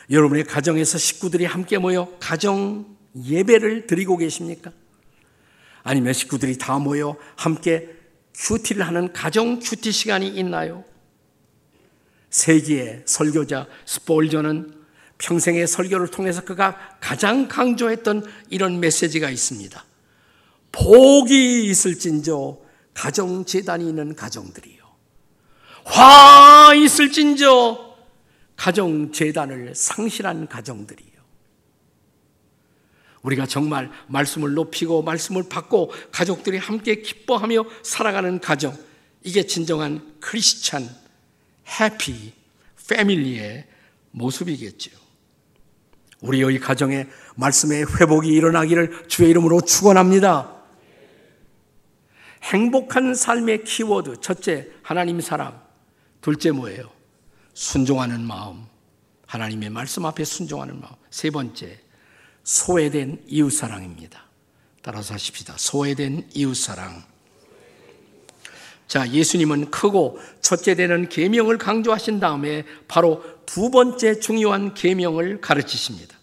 여러분의 0.09 0.43
가정에서 0.45 0.97
식구들이 0.97 1.45
함께 1.45 1.77
모여 1.77 2.13
가정 2.19 2.96
예배를 3.25 3.87
드리고 3.87 4.17
계십니까? 4.17 4.71
아니면 5.83 6.13
식구들이 6.13 6.57
다 6.57 6.79
모여 6.79 7.15
함께 7.35 7.89
큐티를 8.35 8.85
하는 8.85 9.13
가정 9.13 9.59
큐티 9.59 9.91
시간이 9.91 10.27
있나요? 10.27 10.83
세기의 12.29 13.03
설교자 13.05 13.67
스폴저는 13.85 14.75
평생의 15.17 15.65
설교를 15.65 16.09
통해서 16.09 16.41
그가 16.43 16.77
가장 16.99 17.47
강조했던 17.47 18.25
이런 18.49 18.79
메시지가 18.79 19.29
있습니다. 19.29 19.83
복이 20.71 21.65
있을진저 21.65 22.59
가정 22.93 23.45
재단이 23.45 23.87
있는 23.87 24.15
가정들이요. 24.15 24.83
화 25.85 26.73
있을진저 26.75 27.95
가정 28.55 29.11
재단을 29.11 29.73
상실한 29.73 30.47
가정들이요. 30.47 31.16
우리가 33.21 33.45
정말 33.45 33.91
말씀을 34.07 34.53
높이고 34.53 35.01
말씀을 35.01 35.43
받고 35.49 35.91
가족들이 36.11 36.57
함께 36.57 37.01
기뻐하며 37.01 37.65
살아가는 37.83 38.39
가정 38.39 38.77
이게 39.23 39.45
진정한 39.45 40.15
크리스찬 40.19 40.89
해피 41.79 42.33
패밀리의 42.87 43.67
모습이겠죠. 44.11 44.91
우리의 46.21 46.59
가정에 46.59 47.07
말씀의 47.35 47.85
회복이 47.85 48.29
일어나기를 48.29 49.07
주의 49.07 49.29
이름으로 49.29 49.61
축원합니다. 49.61 50.55
행복한 52.43 53.13
삶의 53.13 53.63
키워드 53.65 54.21
첫째 54.21 54.69
하나님 54.81 55.19
사랑, 55.19 55.61
둘째 56.21 56.51
뭐예요? 56.51 56.89
순종하는 57.53 58.21
마음. 58.21 58.65
하나님의 59.25 59.69
말씀 59.69 60.05
앞에 60.05 60.23
순종하는 60.23 60.79
마음. 60.79 60.93
세 61.09 61.29
번째 61.29 61.77
소외된 62.47 63.21
이웃 63.27 63.49
사랑입니다. 63.49 64.23
따라서 64.81 65.13
하십시다. 65.13 65.55
소외된 65.57 66.29
이웃 66.33 66.55
사랑. 66.55 67.03
자, 68.87 69.11
예수님은 69.11 69.69
크고 69.69 70.17
첫째 70.39 70.73
되는 70.73 71.09
계명을 71.09 71.57
강조하신 71.57 72.21
다음에 72.21 72.63
바로 72.87 73.21
두 73.45 73.69
번째 73.69 74.21
중요한 74.21 74.73
계명을 74.73 75.41
가르치십니다. 75.41 76.17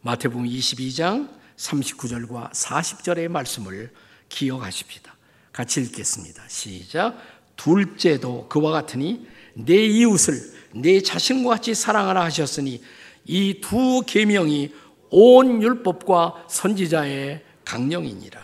마태복음 0.00 0.46
22장 0.46 1.30
39절과 1.56 2.50
40절의 2.50 3.28
말씀을 3.28 3.92
기억하십시다. 4.28 5.14
같이 5.52 5.80
읽겠습니다. 5.82 6.42
시작. 6.48 7.16
둘째도 7.54 8.48
그와 8.48 8.72
같으니 8.72 9.28
내 9.54 9.76
이웃을 9.76 10.34
내 10.74 11.00
자신과 11.00 11.50
같이 11.50 11.72
사랑하라 11.76 12.20
하셨으니 12.24 12.82
이 13.26 13.60
두 13.60 14.02
계명이 14.04 14.72
온 15.10 15.62
율법과 15.62 16.46
선지자의 16.48 17.44
강령이니라. 17.64 18.40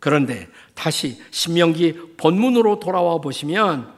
그런데 0.00 0.48
다시 0.74 1.20
신명기 1.30 2.16
본문으로 2.16 2.80
돌아와 2.80 3.20
보시면 3.20 3.92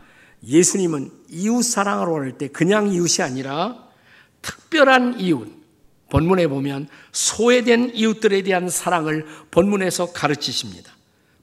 예수님은 0.45 1.11
이웃 1.29 1.63
사랑을 1.63 2.23
할때 2.23 2.49
그냥 2.49 2.89
이웃이 2.89 3.25
아니라 3.25 3.89
특별한 4.43 5.21
이웃, 5.21 5.61
본문에 6.09 6.49
보면 6.49 6.89
소외된 7.13 7.93
이웃들에 7.95 8.43
대한 8.43 8.69
사랑을 8.69 9.27
본문에서 9.51 10.13
가르치십니다. 10.13 10.93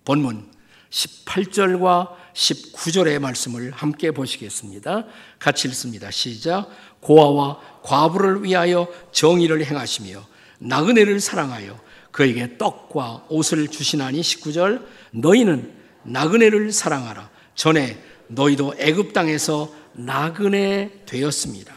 본문 0.03 0.51
18절과 0.89 2.15
19절의 2.33 3.19
말씀을 3.19 3.71
함께 3.71 4.11
보시겠습니다. 4.11 5.05
같이 5.39 5.67
읽습니다. 5.69 6.11
시작. 6.11 6.69
고아와 6.99 7.59
과부를 7.88 8.43
위하여 8.43 8.89
정의를 9.13 9.65
행하시며 9.65 10.21
나그네를 10.60 11.21
사랑하여 11.21 11.80
그에게 12.12 12.58
떡과 12.58 13.28
옷을 13.30 13.69
주시나니 13.69 14.19
19절 14.19 14.86
너희는 15.12 15.73
나그네를 16.04 16.73
사랑하라. 16.73 17.30
전에 17.56 17.97
너희도 18.28 18.76
애굽 18.78 19.13
땅에서 19.13 19.73
나그네 19.93 21.04
되었습니다. 21.06 21.73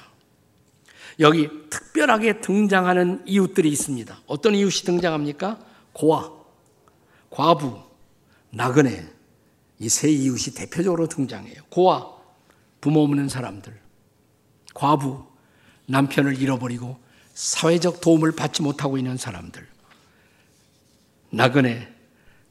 여기 1.21 1.49
특별하게 1.71 2.41
등장하는 2.41 3.23
이웃들이 3.27 3.69
있습니다. 3.71 4.21
어떤 4.27 4.55
이웃이 4.57 4.83
등장합니까? 4.85 5.61
고아, 5.93 6.29
과부, 7.31 7.79
나그네. 8.51 9.07
이 9.79 9.89
세 9.89 10.11
이웃이 10.11 10.55
대표적으로 10.55 11.07
등장해요. 11.07 11.63
고아, 11.71 12.07
부모 12.81 13.03
없는 13.05 13.29
사람들. 13.29 13.79
과부, 14.75 15.30
남편을 15.91 16.41
잃어버리고 16.41 16.99
사회적 17.35 18.01
도움을 18.01 18.33
받지 18.33 18.63
못하고 18.63 18.97
있는 18.97 19.17
사람들. 19.17 19.67
나그네, 21.31 21.89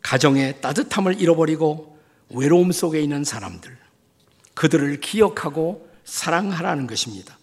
가정의 0.01 0.61
따뜻함을 0.61 1.19
잃어버리고 1.21 1.97
외로움 2.29 2.71
속에 2.71 3.01
있는 3.01 3.23
사람들, 3.23 3.77
그들을 4.53 4.99
기억하고 4.99 5.89
사랑하라는 6.05 6.87
것입니다. 6.87 7.37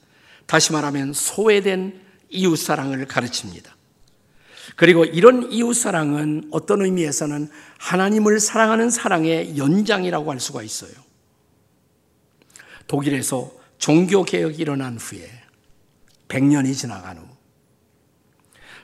다시 0.46 0.72
말하면 0.72 1.12
소외된 1.12 2.00
이웃 2.30 2.56
사랑을 2.56 3.06
가르칩니다. 3.06 3.74
그리고 4.74 5.04
이런 5.04 5.50
이웃 5.52 5.74
사랑은 5.74 6.48
어떤 6.50 6.82
의미에서는 6.82 7.48
하나님을 7.78 8.40
사랑하는 8.40 8.90
사랑의 8.90 9.56
연장이라고 9.56 10.30
할 10.30 10.40
수가 10.40 10.62
있어요. 10.62 10.92
독일에서 12.86 13.52
종교 13.78 14.24
개혁이 14.24 14.56
일어난 14.58 14.96
후에 14.96 15.35
100년이 16.28 16.74
지나간 16.74 17.18
후 17.18 17.24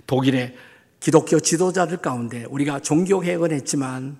독일의 0.06 0.54
기독교 1.00 1.40
지도자들 1.40 1.98
가운데 1.98 2.44
우리가 2.44 2.80
종교 2.80 3.20
개혁을 3.20 3.52
했지만 3.52 4.18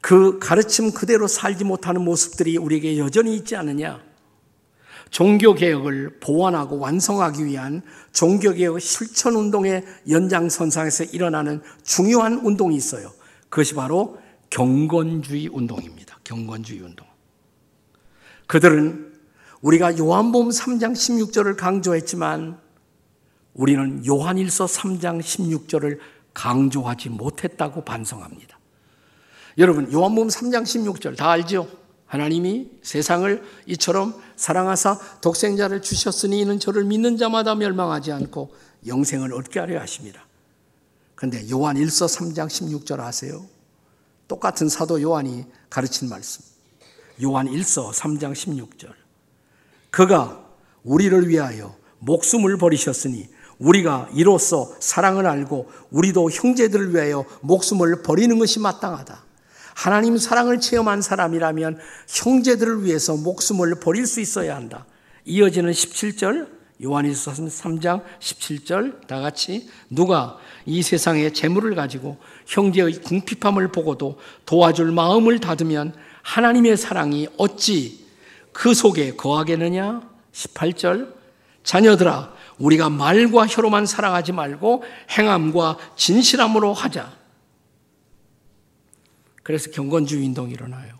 그 0.00 0.38
가르침 0.38 0.92
그대로 0.92 1.26
살지 1.26 1.64
못하는 1.64 2.02
모습들이 2.02 2.58
우리에게 2.58 2.98
여전히 2.98 3.36
있지 3.36 3.56
않느냐? 3.56 4.02
종교 5.10 5.54
개혁을 5.54 6.18
보완하고 6.18 6.78
완성하기 6.78 7.44
위한 7.46 7.82
종교 8.12 8.52
개혁 8.52 8.80
실천 8.80 9.36
운동의 9.36 9.84
연장선상에서 10.10 11.04
일어나는 11.04 11.62
중요한 11.84 12.40
운동이 12.44 12.74
있어요. 12.76 13.12
그것이 13.48 13.74
바로 13.74 14.18
경건주의 14.50 15.48
운동입니다. 15.48 16.18
경건주의 16.24 16.80
운동. 16.80 17.06
그들은 18.46 19.13
우리가 19.64 19.96
요한복음 19.96 20.50
3장 20.50 20.92
16절을 20.92 21.56
강조했지만 21.56 22.60
우리는 23.54 24.04
요한일서 24.06 24.66
3장 24.66 25.22
16절을 25.22 26.00
강조하지 26.34 27.08
못했다고 27.08 27.82
반성합니다. 27.82 28.58
여러분, 29.56 29.90
요한복음 29.90 30.28
3장 30.28 30.64
16절 30.64 31.16
다 31.16 31.30
알죠? 31.30 31.66
하나님이 32.04 32.72
세상을 32.82 33.42
이처럼 33.64 34.14
사랑하사 34.36 34.98
독생자를 35.22 35.80
주셨으니 35.80 36.40
이는 36.40 36.60
저를 36.60 36.84
믿는 36.84 37.16
자마다 37.16 37.54
멸망하지 37.54 38.12
않고 38.12 38.54
영생을 38.86 39.32
얻게 39.32 39.60
하려 39.60 39.80
하십니다. 39.80 40.26
근데 41.14 41.48
요한 41.50 41.76
1서 41.76 42.06
3장 42.06 42.48
16절 42.48 43.00
아세요? 43.00 43.46
똑같은 44.28 44.68
사도 44.68 45.00
요한이 45.00 45.46
가르친 45.70 46.10
말씀. 46.10 46.44
요한 47.22 47.46
1서 47.46 47.94
3장 47.94 48.34
16절. 48.34 49.03
그가 49.94 50.44
우리를 50.82 51.28
위하여 51.28 51.76
목숨을 52.00 52.58
버리셨으니 52.58 53.28
우리가 53.58 54.08
이로써 54.12 54.74
사랑을 54.80 55.24
알고 55.24 55.70
우리도 55.92 56.32
형제들을 56.32 56.92
위하여 56.92 57.24
목숨을 57.42 58.02
버리는 58.02 58.36
것이 58.36 58.58
마땅하다. 58.58 59.22
하나님 59.76 60.18
사랑을 60.18 60.58
체험한 60.58 61.00
사람이라면 61.00 61.78
형제들을 62.08 62.82
위해서 62.82 63.16
목숨을 63.16 63.76
버릴 63.76 64.08
수 64.08 64.20
있어야 64.20 64.56
한다. 64.56 64.84
이어지는 65.26 65.70
17절, 65.70 66.48
요한일서 66.82 67.30
3장 67.30 68.02
17절 68.18 69.06
다 69.06 69.20
같이 69.20 69.70
누가 69.88 70.38
이 70.66 70.82
세상의 70.82 71.32
재물을 71.34 71.72
가지고 71.76 72.16
형제의 72.46 72.94
궁핍함을 73.02 73.70
보고도 73.70 74.18
도와줄 74.44 74.90
마음을 74.90 75.38
닫으면 75.38 75.94
하나님의 76.22 76.76
사랑이 76.76 77.28
어찌 77.36 78.03
그 78.54 78.72
속에 78.72 79.16
거하겠느냐? 79.16 80.08
18절 80.32 81.12
자녀들아 81.64 82.32
우리가 82.58 82.88
말과 82.88 83.46
혀로만 83.46 83.84
사랑하지 83.84 84.32
말고 84.32 84.84
행함과 85.10 85.76
진실함으로 85.96 86.72
하자. 86.72 87.12
그래서 89.42 89.70
경건주의 89.70 90.24
운동이 90.24 90.52
일어나요. 90.52 90.94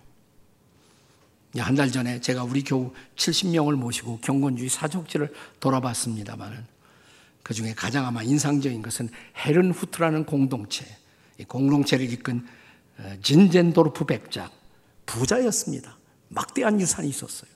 한 1.57 1.77
달 1.77 1.93
전에 1.93 2.21
제가 2.21 2.43
우리 2.43 2.65
교우 2.65 2.93
70명을 3.15 3.77
모시고 3.77 4.19
경건주의 4.19 4.69
사족지를 4.69 5.33
돌아봤습니다만 5.61 6.67
그 7.45 7.55
중에 7.55 7.75
가장 7.75 8.07
아마 8.07 8.23
인상적인 8.25 8.83
것은 8.83 9.09
헤른 9.37 9.71
후트라는 9.71 10.25
공동체, 10.25 10.85
공동체를 11.47 12.13
이끈 12.13 12.45
어, 12.99 13.17
진젠도르프 13.23 14.05
백작, 14.07 14.51
부자였습니다. 15.07 15.97
막대한 16.29 16.81
유산이 16.81 17.09
있었어요. 17.09 17.51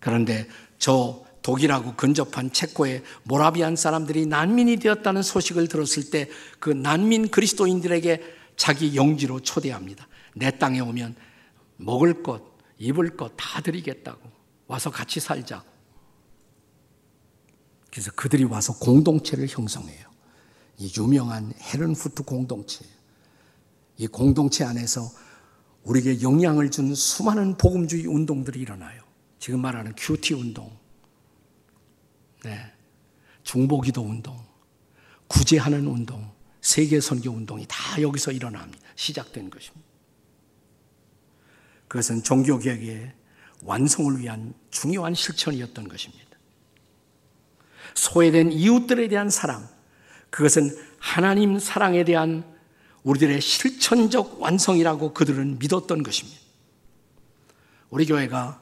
그런데 0.00 0.48
저 0.78 1.24
독일하고 1.42 1.94
근접한 1.96 2.52
체코의 2.52 3.02
모라비안 3.24 3.76
사람들이 3.76 4.26
난민이 4.26 4.76
되었다는 4.76 5.22
소식을 5.22 5.68
들었을 5.68 6.10
때 6.10 6.28
그 6.60 6.70
난민 6.70 7.30
그리스도인들에게 7.30 8.22
자기 8.56 8.94
영지로 8.94 9.40
초대합니다. 9.40 10.06
내 10.34 10.50
땅에 10.58 10.80
오면 10.80 11.16
먹을 11.76 12.22
것, 12.22 12.42
입을 12.78 13.16
것 13.16 13.32
다 13.36 13.60
드리겠다고. 13.60 14.30
와서 14.68 14.90
같이 14.90 15.20
살자고. 15.20 15.68
그래서 17.90 18.10
그들이 18.12 18.44
와서 18.44 18.78
공동체를 18.78 19.46
형성해요. 19.48 20.08
이 20.78 20.92
유명한 20.96 21.52
헤른후트 21.60 22.22
공동체. 22.22 22.84
이 23.98 24.06
공동체 24.06 24.64
안에서 24.64 25.10
우리에게 25.84 26.22
영향을 26.22 26.70
준 26.70 26.94
수많은 26.94 27.56
복음주의 27.56 28.06
운동들이 28.06 28.60
일어나요. 28.60 29.02
지금 29.38 29.60
말하는 29.60 29.92
큐티 29.96 30.34
운동, 30.34 30.70
네. 32.44 32.72
중보기도 33.42 34.02
운동, 34.02 34.38
구제하는 35.26 35.86
운동, 35.86 36.30
세계 36.60 37.00
선교 37.00 37.30
운동이 37.30 37.66
다 37.68 38.00
여기서 38.00 38.30
일어납니다. 38.30 38.78
시작된 38.94 39.50
것입니다. 39.50 39.86
그것은 41.88 42.22
종교 42.22 42.58
개혁의 42.58 43.12
완성을 43.64 44.18
위한 44.18 44.54
중요한 44.70 45.14
실천이었던 45.14 45.88
것입니다. 45.88 46.24
소외된 47.94 48.52
이웃들에 48.52 49.08
대한 49.08 49.28
사랑, 49.28 49.68
그것은 50.30 50.70
하나님 50.98 51.58
사랑에 51.58 52.04
대한 52.04 52.44
우리들의 53.04 53.40
실천적 53.40 54.40
완성이라고 54.40 55.12
그들은 55.12 55.58
믿었던 55.58 56.02
것입니다. 56.02 56.40
우리 57.90 58.06
교회가 58.06 58.60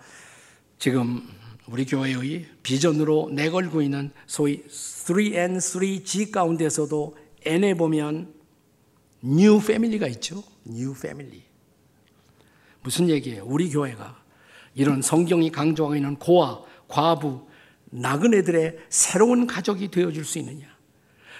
지금 0.78 1.26
우리 1.66 1.84
교회의 1.84 2.46
비전으로 2.62 3.30
내걸고 3.32 3.82
있는 3.82 4.10
소위 4.26 4.64
3N, 4.66 5.58
3G 5.58 6.32
가운데서도 6.32 7.16
N에 7.44 7.74
보면 7.74 8.34
New 9.22 9.58
Family가 9.58 10.08
있죠. 10.08 10.42
New 10.66 10.92
Family. 10.96 11.42
무슨 12.82 13.08
얘기예요? 13.08 13.44
우리 13.46 13.70
교회가 13.70 14.20
이런 14.74 15.02
성경이 15.02 15.52
강조하고 15.52 15.94
있는 15.94 16.16
고아, 16.16 16.62
과부, 16.88 17.46
나그네들의 17.90 18.78
새로운 18.88 19.46
가족이 19.46 19.90
되어줄 19.90 20.24
수 20.24 20.38
있느냐. 20.38 20.66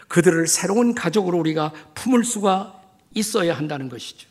그들을 0.08 0.46
새로운 0.46 0.94
가족으로 0.94 1.38
우리가 1.38 1.72
품을 1.94 2.24
수가 2.24 2.79
있어야 3.14 3.56
한다는 3.56 3.88
것이죠. 3.88 4.28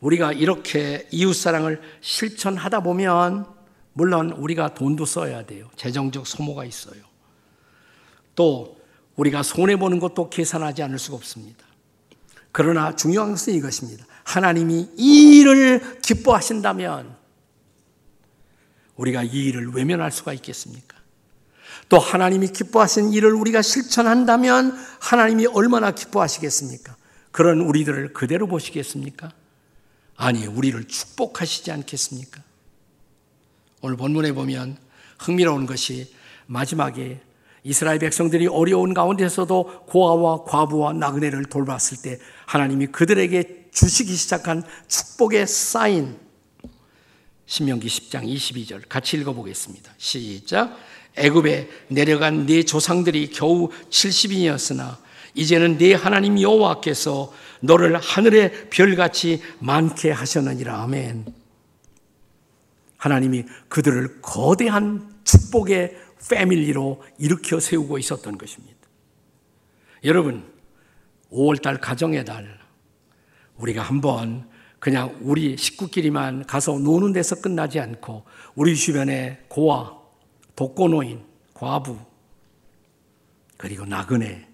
우리가 0.00 0.32
이렇게 0.32 1.06
이웃사랑을 1.10 1.80
실천하다 2.00 2.80
보면 2.80 3.46
물론 3.92 4.32
우리가 4.32 4.74
돈도 4.74 5.04
써야 5.04 5.44
돼요. 5.44 5.70
재정적 5.76 6.26
소모가 6.26 6.64
있어요. 6.64 7.02
또 8.34 8.80
우리가 9.16 9.42
손해보는 9.42 10.00
것도 10.00 10.30
계산하지 10.30 10.82
않을 10.82 10.98
수가 10.98 11.16
없습니다. 11.16 11.64
그러나 12.50 12.96
중요한 12.96 13.30
것은 13.30 13.54
이것입니다. 13.54 14.04
하나님이 14.24 14.90
이 14.96 15.38
일을 15.38 16.00
기뻐하신다면 16.00 17.16
우리가 18.96 19.22
이 19.22 19.46
일을 19.46 19.72
외면할 19.72 20.10
수가 20.10 20.32
있겠습니까? 20.34 20.96
또 21.88 21.98
하나님이 21.98 22.48
기뻐하신 22.48 23.12
일을 23.12 23.34
우리가 23.34 23.62
실천한다면 23.62 24.76
하나님이 25.00 25.46
얼마나 25.46 25.92
기뻐하시겠습니까? 25.92 26.96
그런 27.32 27.60
우리들을 27.60 28.12
그대로 28.12 28.46
보시겠습니까? 28.46 29.32
아니, 30.16 30.46
우리를 30.46 30.84
축복하시지 30.86 31.72
않겠습니까? 31.72 32.42
오늘 33.80 33.96
본문에 33.96 34.32
보면 34.32 34.76
흥미로운 35.18 35.66
것이 35.66 36.14
마지막에 36.46 37.20
이스라엘 37.64 37.98
백성들이 37.98 38.46
어려운 38.46 38.92
가운데서도 38.92 39.86
고아와 39.86 40.44
과부와 40.44 40.92
나그네를 40.94 41.46
돌봤을 41.46 42.02
때 42.02 42.18
하나님이 42.46 42.88
그들에게 42.88 43.70
주시기 43.72 44.14
시작한 44.14 44.62
축복의 44.88 45.46
사인 45.46 46.18
신명기 47.46 47.86
10장 47.86 48.24
22절 48.24 48.82
같이 48.88 49.16
읽어보겠습니다. 49.16 49.92
시작. 49.98 50.76
애굽에 51.16 51.68
내려간 51.88 52.46
네 52.46 52.62
조상들이 52.62 53.30
겨우 53.30 53.68
70인이었으나 53.90 54.96
이제는 55.34 55.78
네 55.78 55.94
하나님 55.94 56.40
여호와께서 56.40 57.32
너를 57.60 57.96
하늘의 57.96 58.70
별같이 58.70 59.42
많게 59.60 60.10
하셨느니라. 60.10 60.82
아멘. 60.82 61.26
하나님이 62.98 63.44
그들을 63.68 64.20
거대한 64.20 65.12
축복의 65.24 65.96
패밀리로 66.30 67.02
일으켜 67.18 67.58
세우고 67.60 67.98
있었던 67.98 68.38
것입니다. 68.38 68.78
여러분, 70.04 70.44
5월달 71.30 71.80
가정의 71.80 72.24
달, 72.24 72.60
우리가 73.56 73.82
한번 73.82 74.48
그냥 74.78 75.16
우리 75.20 75.56
식구끼리만 75.56 76.46
가서 76.46 76.78
노는 76.78 77.12
데서 77.12 77.40
끝나지 77.40 77.78
않고 77.80 78.24
우리 78.54 78.76
주변에 78.76 79.44
고아, 79.48 79.96
독거노인, 80.56 81.24
과부, 81.54 81.98
그리고 83.56 83.84
나그네, 83.84 84.51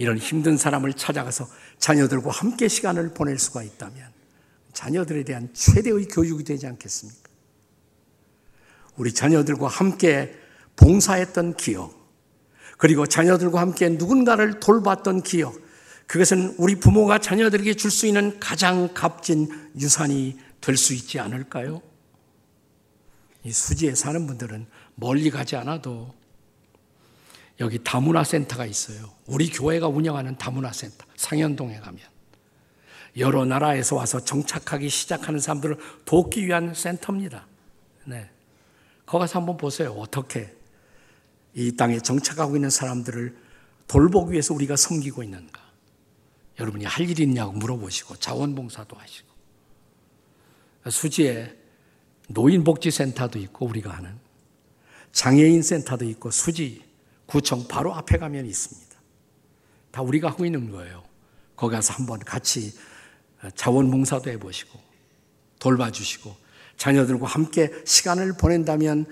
이런 0.00 0.16
힘든 0.16 0.56
사람을 0.56 0.94
찾아가서 0.94 1.46
자녀들과 1.78 2.30
함께 2.30 2.68
시간을 2.68 3.12
보낼 3.12 3.38
수가 3.38 3.62
있다면 3.62 4.10
자녀들에 4.72 5.24
대한 5.24 5.50
최대의 5.52 6.06
교육이 6.06 6.42
되지 6.42 6.66
않겠습니까? 6.66 7.28
우리 8.96 9.12
자녀들과 9.12 9.68
함께 9.68 10.34
봉사했던 10.76 11.58
기억, 11.58 11.94
그리고 12.78 13.06
자녀들과 13.06 13.60
함께 13.60 13.90
누군가를 13.90 14.58
돌봤던 14.58 15.22
기억, 15.22 15.54
그것은 16.06 16.54
우리 16.56 16.76
부모가 16.76 17.18
자녀들에게 17.18 17.74
줄 17.74 17.90
수 17.90 18.06
있는 18.06 18.40
가장 18.40 18.94
값진 18.94 19.72
유산이 19.78 20.38
될 20.62 20.78
수 20.78 20.94
있지 20.94 21.20
않을까요? 21.20 21.82
이 23.44 23.52
수지에 23.52 23.94
사는 23.94 24.26
분들은 24.26 24.66
멀리 24.94 25.30
가지 25.30 25.56
않아도 25.56 26.14
여기 27.60 27.78
다문화 27.82 28.24
센터가 28.24 28.64
있어요. 28.64 29.12
우리 29.26 29.50
교회가 29.50 29.86
운영하는 29.86 30.36
다문화 30.38 30.72
센터. 30.72 31.04
상현동에 31.16 31.78
가면 31.78 32.00
여러 33.18 33.44
나라에서 33.44 33.96
와서 33.96 34.24
정착하기 34.24 34.88
시작하는 34.88 35.38
사람들을 35.38 35.76
돕기 36.06 36.46
위한 36.46 36.72
센터입니다. 36.74 37.46
네. 38.06 38.30
거기 39.04 39.20
가서 39.20 39.38
한번 39.40 39.56
보세요. 39.58 39.92
어떻게 39.92 40.54
이 41.54 41.76
땅에 41.76 41.98
정착하고 41.98 42.56
있는 42.56 42.70
사람들을 42.70 43.36
돌보기 43.88 44.32
위해서 44.32 44.54
우리가 44.54 44.76
섬기고 44.76 45.22
있는가? 45.22 45.60
여러분이 46.60 46.84
할 46.84 47.08
일이 47.08 47.24
있냐고 47.24 47.52
물어보시고 47.52 48.16
자원봉사도 48.16 48.96
하시고 48.96 49.28
수지에 50.88 51.56
노인복지센터도 52.28 53.38
있고 53.40 53.66
우리가 53.66 53.90
하는 53.90 54.16
장애인 55.12 55.62
센터도 55.62 56.04
있고 56.06 56.30
수지 56.30 56.89
구청 57.30 57.66
바로 57.68 57.94
앞에 57.94 58.18
가면 58.18 58.44
있습니다. 58.46 58.90
다 59.92 60.02
우리가 60.02 60.30
하고 60.30 60.44
있는 60.44 60.70
거예요. 60.70 61.04
거기 61.56 61.74
가서 61.74 61.94
한번 61.94 62.18
같이 62.18 62.74
자원봉사도 63.54 64.30
해보시고 64.30 64.78
돌봐주시고 65.60 66.34
자녀들과 66.76 67.26
함께 67.26 67.70
시간을 67.84 68.34
보낸다면 68.36 69.06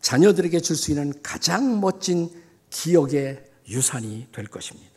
자녀들에게 0.00 0.60
줄 0.60 0.76
수 0.76 0.90
있는 0.90 1.12
가장 1.22 1.80
멋진 1.80 2.30
기억의 2.70 3.42
유산이 3.68 4.28
될 4.32 4.46
것입니다. 4.46 4.90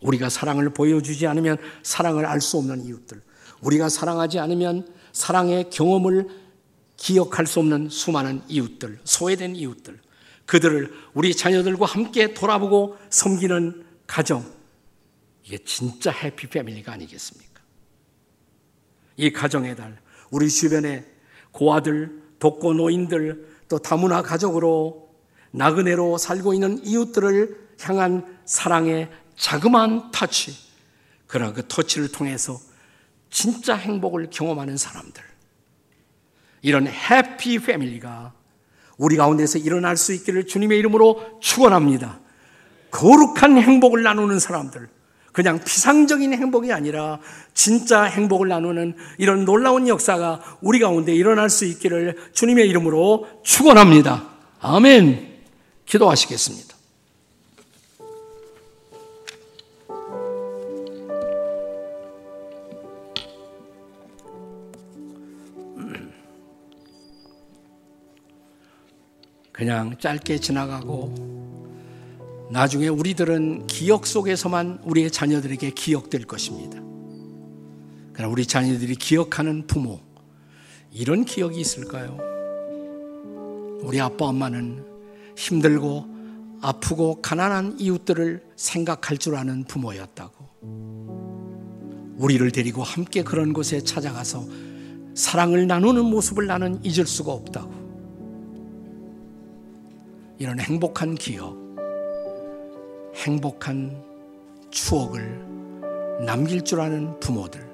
우리가 0.00 0.28
사랑을 0.28 0.70
보여주지 0.70 1.26
않으면 1.26 1.56
사랑을 1.82 2.24
알 2.24 2.40
수 2.40 2.58
없는 2.58 2.84
이웃들, 2.84 3.20
우리가 3.62 3.88
사랑하지 3.88 4.38
않으면 4.38 4.94
사랑의 5.12 5.70
경험을 5.70 6.28
기억할 6.96 7.46
수 7.46 7.58
없는 7.58 7.88
수많은 7.88 8.42
이웃들, 8.46 9.00
소외된 9.02 9.56
이웃들, 9.56 9.98
그들을 10.48 10.90
우리 11.12 11.36
자녀들과 11.36 11.84
함께 11.84 12.32
돌아보고 12.32 12.96
섬기는 13.10 13.84
가정. 14.06 14.50
이게 15.44 15.58
진짜 15.58 16.10
해피 16.10 16.48
패밀리가 16.48 16.90
아니겠습니까? 16.90 17.60
이 19.18 19.30
가정의 19.30 19.76
달, 19.76 20.00
우리 20.30 20.48
주변에 20.48 21.04
고아들, 21.52 22.22
독거 22.38 22.72
노인들, 22.72 23.46
또 23.68 23.78
다문화 23.78 24.22
가족으로 24.22 25.14
나그네로 25.50 26.16
살고 26.16 26.54
있는 26.54 26.82
이웃들을 26.82 27.68
향한 27.82 28.40
사랑의 28.46 29.10
자그마한 29.36 30.12
터치, 30.12 30.56
그러나 31.26 31.52
그 31.52 31.68
터치를 31.68 32.10
통해서 32.10 32.58
진짜 33.28 33.74
행복을 33.74 34.30
경험하는 34.30 34.78
사람들. 34.78 35.22
이런 36.62 36.86
해피 36.86 37.58
패밀리가 37.58 38.37
우리 38.98 39.16
가운데서 39.16 39.58
일어날 39.58 39.96
수 39.96 40.12
있기를 40.12 40.46
주님의 40.46 40.78
이름으로 40.78 41.38
축원합니다. 41.40 42.20
거룩한 42.90 43.58
행복을 43.58 44.02
나누는 44.02 44.38
사람들, 44.38 44.88
그냥 45.32 45.60
피상적인 45.64 46.32
행복이 46.34 46.72
아니라 46.72 47.20
진짜 47.54 48.02
행복을 48.02 48.48
나누는 48.48 48.96
이런 49.18 49.44
놀라운 49.44 49.86
역사가 49.86 50.58
우리 50.60 50.80
가운데 50.80 51.14
일어날 51.14 51.48
수 51.48 51.64
있기를 51.64 52.16
주님의 52.32 52.68
이름으로 52.68 53.26
축원합니다. 53.44 54.24
아멘. 54.60 55.28
기도하시겠습니다. 55.86 56.67
그냥 69.58 69.96
짧게 69.98 70.38
지나가고 70.38 72.48
나중에 72.52 72.86
우리들은 72.86 73.66
기억 73.66 74.06
속에서만 74.06 74.82
우리의 74.84 75.10
자녀들에게 75.10 75.70
기억될 75.70 76.26
것입니다. 76.26 76.80
그러나 78.12 78.32
우리 78.32 78.46
자녀들이 78.46 78.94
기억하는 78.94 79.66
부모, 79.66 79.98
이런 80.92 81.24
기억이 81.24 81.60
있을까요? 81.60 82.16
우리 83.82 84.00
아빠, 84.00 84.26
엄마는 84.26 84.84
힘들고 85.36 86.06
아프고 86.60 87.20
가난한 87.20 87.80
이웃들을 87.80 88.44
생각할 88.54 89.18
줄 89.18 89.34
아는 89.34 89.64
부모였다고. 89.64 90.46
우리를 92.16 92.48
데리고 92.52 92.84
함께 92.84 93.24
그런 93.24 93.52
곳에 93.52 93.80
찾아가서 93.80 94.46
사랑을 95.16 95.66
나누는 95.66 96.04
모습을 96.04 96.46
나는 96.46 96.78
잊을 96.84 97.06
수가 97.06 97.32
없다고. 97.32 97.77
이런 100.38 100.60
행복한 100.60 101.16
기억, 101.16 101.56
행복한 103.16 104.00
추억을 104.70 105.44
남길 106.24 106.62
줄 106.62 106.80
아는 106.80 107.18
부모들, 107.18 107.68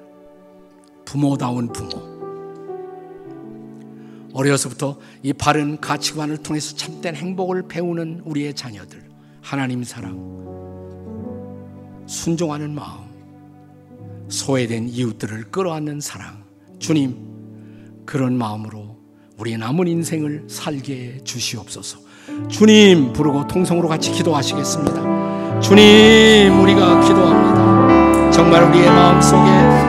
부모다운 1.05 1.71
부모. 1.71 2.15
어려서부터 4.33 4.97
이 5.21 5.31
바른 5.31 5.79
가치관을 5.79 6.37
통해서 6.37 6.75
참된 6.75 7.15
행복을 7.15 7.67
배우는 7.67 8.23
우리의 8.25 8.55
자녀들, 8.55 9.03
하나님 9.41 9.83
사랑, 9.83 10.17
순종하는 12.07 12.73
마음, 12.73 13.05
소외된 14.27 14.89
이웃들을 14.89 15.51
끌어안는 15.51 16.01
사랑, 16.01 16.43
주님, 16.79 18.03
그런 18.07 18.35
마음으로 18.35 18.97
우리의 19.37 19.59
남은 19.59 19.87
인생을 19.87 20.45
살게 20.49 21.19
주시옵소서. 21.23 22.04
주님 22.49 23.13
부르고 23.13 23.47
통성으로 23.47 23.87
같이 23.87 24.11
기도하시겠습니다. 24.11 25.59
주님 25.61 26.59
우리가 26.61 26.99
기도합니다. 27.01 28.31
정말 28.31 28.63
우리의 28.63 28.87
마음 28.87 29.21
속에 29.21 29.84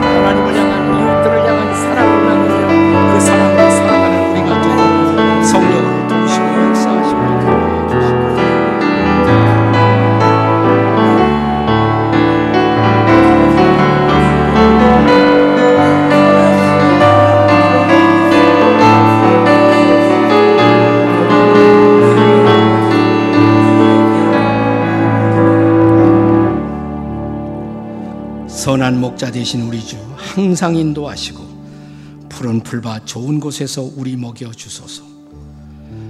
목자 29.17 29.31
되신 29.31 29.63
우리 29.63 29.83
주 29.83 29.97
항상 30.15 30.75
인도하시고 30.75 32.27
푸른 32.29 32.59
풀밭 32.59 33.07
좋은 33.07 33.39
곳에서 33.39 33.81
우리 33.81 34.15
먹여 34.15 34.51
주소서. 34.51 35.03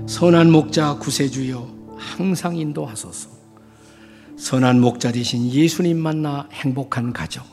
선한 0.08 0.52
목자 0.52 0.96
구세주여 0.96 1.70
항상 1.98 2.58
인도하소서. 2.58 3.30
선한 4.38 4.82
목자 4.82 5.14
되신 5.14 5.50
예수님 5.50 5.98
만나 5.98 6.50
행복한 6.52 7.14
가정. 7.14 7.46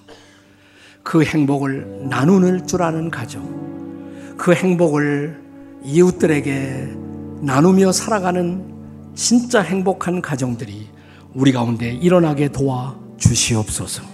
그 1.04 1.22
행복을 1.22 2.08
나누는 2.08 2.66
줄 2.66 2.82
아는 2.82 3.08
가정. 3.08 4.34
그 4.36 4.54
행복을 4.54 5.40
이웃들에게 5.84 6.94
나누며 7.42 7.92
살아가는 7.92 8.74
진짜 9.14 9.60
행복한 9.60 10.20
가정들이 10.20 10.88
우리 11.32 11.52
가운데 11.52 11.92
일어나게 11.92 12.48
도와 12.48 12.98
주시옵소서. 13.18 14.13